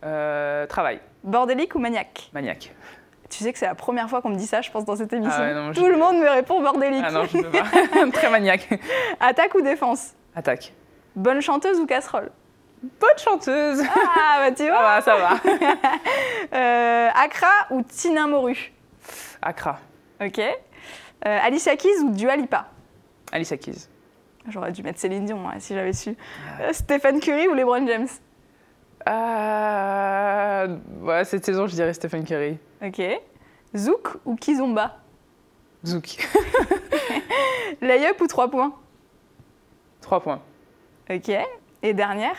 Euh, 0.04 0.66
Travail. 0.66 1.00
Bordélique 1.24 1.76
ou 1.76 1.80
maniaque? 1.80 2.32
Maniaque. 2.34 2.74
Tu 3.30 3.44
sais 3.44 3.54
que 3.54 3.60
c'est 3.60 3.68
la 3.68 3.76
première 3.76 4.10
fois 4.10 4.24
qu'on 4.24 4.30
me 4.30 4.36
dit 4.36 4.48
ça, 4.48 4.64
je 4.64 4.72
pense, 4.72 4.84
dans 4.84 4.96
cette 4.96 5.14
ah 5.14 5.18
émission. 5.18 5.74
Tout 5.74 5.88
le 5.88 5.98
monde 5.98 6.18
me 6.18 6.28
répond 6.28 6.60
bordélique. 6.60 7.04
Ah 7.06 7.12
non, 7.12 7.26
je 7.26 7.38
ne 7.38 7.44
peux 7.44 7.52
pas. 7.52 8.12
Très 8.14 8.32
maniaque. 8.32 8.68
Attaque 9.20 9.54
ou 9.54 9.62
défense? 9.62 10.14
Attaque. 10.36 10.74
Bonne 11.16 11.42
chanteuse 11.42 11.80
ou 11.80 11.86
casserole? 11.86 12.32
Bonne 13.00 13.18
chanteuse. 13.18 13.82
Ah, 13.96 14.38
bah 14.40 14.52
tu 14.52 14.64
vois. 14.70 15.02
ça 15.02 15.18
va, 15.18 15.38
ça 15.42 15.56
va. 16.54 16.58
euh, 16.58 17.10
Accra 17.16 17.48
ou 17.72 17.82
Tina 17.84 18.28
Moru? 18.28 18.72
Accra. 19.42 19.80
Ok. 20.22 20.40
Euh, 20.40 20.50
Alicia 21.44 21.76
Keys 21.76 22.00
ou 22.04 22.12
Dua 22.12 22.36
Lipa? 22.36 22.68
Alicia 23.32 23.58
Keys. 23.58 23.88
J'aurais 24.48 24.72
dû 24.72 24.84
mettre 24.84 25.00
Céline 25.00 25.26
Dion 25.26 25.40
si 25.60 25.74
j'avais 25.74 25.94
su. 25.94 26.16
Euh, 26.62 26.72
Stephen 26.72 27.20
Curry 27.20 27.48
ou 27.48 27.54
LeBron 27.54 27.86
James? 27.88 28.08
Euh, 29.08 30.78
ouais, 31.02 31.24
Cette 31.26 31.46
saison, 31.46 31.68
je 31.68 31.74
dirais 31.76 31.94
Stephen 31.94 32.24
Curry. 32.26 32.58
Ok. 32.84 33.02
Zouk 33.76 34.18
ou 34.26 34.36
Kizomba? 34.36 34.98
Zouk. 35.86 36.28
Layup 37.82 38.22
ou 38.22 38.28
3 38.28 38.50
points? 38.50 38.74
3 40.02 40.20
points. 40.22 40.42
Ok. 41.10 41.32
Et 41.84 41.94
dernière? 41.94 42.38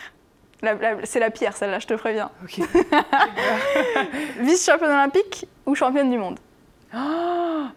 C'est 1.04 1.20
la 1.20 1.30
pire, 1.30 1.56
celle-là, 1.56 1.78
je 1.78 1.86
te 1.86 1.94
préviens. 1.94 2.30
Ok. 2.42 2.60
Vice-championne 4.40 4.90
olympique 4.90 5.46
ou 5.66 5.74
championne 5.74 6.10
du 6.10 6.18
monde? 6.18 6.38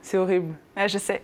C'est 0.01 0.17
horrible. 0.17 0.55
Ouais, 0.77 0.87
Je 0.87 0.97
sais. 0.97 1.21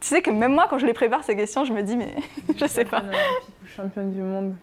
Tu 0.00 0.08
sais 0.08 0.22
que 0.22 0.30
même 0.30 0.52
moi, 0.54 0.66
quand 0.68 0.78
je 0.78 0.86
les 0.86 0.94
prépare 0.94 1.22
ces 1.24 1.36
questions, 1.36 1.64
je 1.64 1.72
me 1.72 1.82
dis, 1.82 1.96
mais 1.96 2.14
je 2.56 2.66
sais 2.66 2.84
pas. 2.84 2.98
Championne 2.98 3.14
olympique 3.14 3.48
ou 3.62 3.66
Championne 3.76 4.12
du 4.12 4.20
monde? 4.20 4.54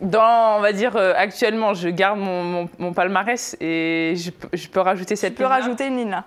Dans, 0.00 0.58
on 0.58 0.60
va 0.60 0.72
dire, 0.72 0.96
euh, 0.96 1.12
actuellement, 1.16 1.74
je 1.74 1.88
garde 1.88 2.20
mon, 2.20 2.44
mon- 2.44 2.68
mon 2.78 2.92
palmarès 2.92 3.56
et 3.60 4.14
je, 4.16 4.30
peux- 4.30 4.48
je 4.52 4.68
peux 4.68 4.78
rajouter 4.80 5.14
Tu 5.16 5.20
cette 5.20 5.34
peux 5.34 5.42
ligne-là? 5.42 5.56
rajouter 5.56 5.86
une 5.88 5.96
ligne 5.96 6.10
là, 6.10 6.24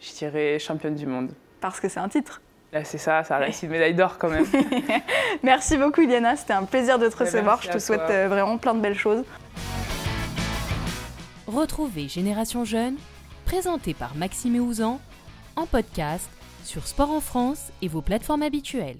Je 0.00 0.12
dirais 0.14 0.58
championne 0.58 0.96
du 0.96 1.06
monde. 1.06 1.30
parce 1.60 1.78
que 1.80 1.88
c'est 1.88 2.00
un 2.00 2.08
titre. 2.08 2.40
Là, 2.72 2.84
c'est 2.84 2.98
ça, 2.98 3.24
ça 3.24 3.38
reste 3.38 3.62
une 3.62 3.70
médaille 3.70 3.94
d'or 3.94 4.18
quand 4.18 4.28
même. 4.28 4.44
Merci 5.42 5.76
beaucoup, 5.78 6.02
Iliana. 6.02 6.36
C'était 6.36 6.52
un 6.52 6.64
plaisir 6.64 6.98
de 6.98 7.08
te 7.08 7.16
Ouais, 7.18 7.24
recevoir. 7.24 7.62
Je 7.62 7.70
te 7.70 7.78
souhaite 7.78 8.00
toi. 8.06 8.10
euh, 8.10 8.28
vraiment 8.28 8.58
plein 8.58 8.74
de 8.74 8.80
belles 8.80 8.98
choses. 8.98 9.24
Retrouvez 11.46 12.08
Génération 12.08 12.64
Jeune, 12.64 12.96
présenté 13.46 13.94
par 13.94 14.14
Maxime 14.16 14.56
et 14.56 14.60
Ouzan, 14.60 15.00
en 15.56 15.66
podcast 15.66 16.28
sur 16.64 16.86
Sport 16.86 17.10
en 17.10 17.20
France 17.20 17.72
et 17.80 17.88
vos 17.88 18.02
plateformes 18.02 18.42
habituelles. 18.42 18.98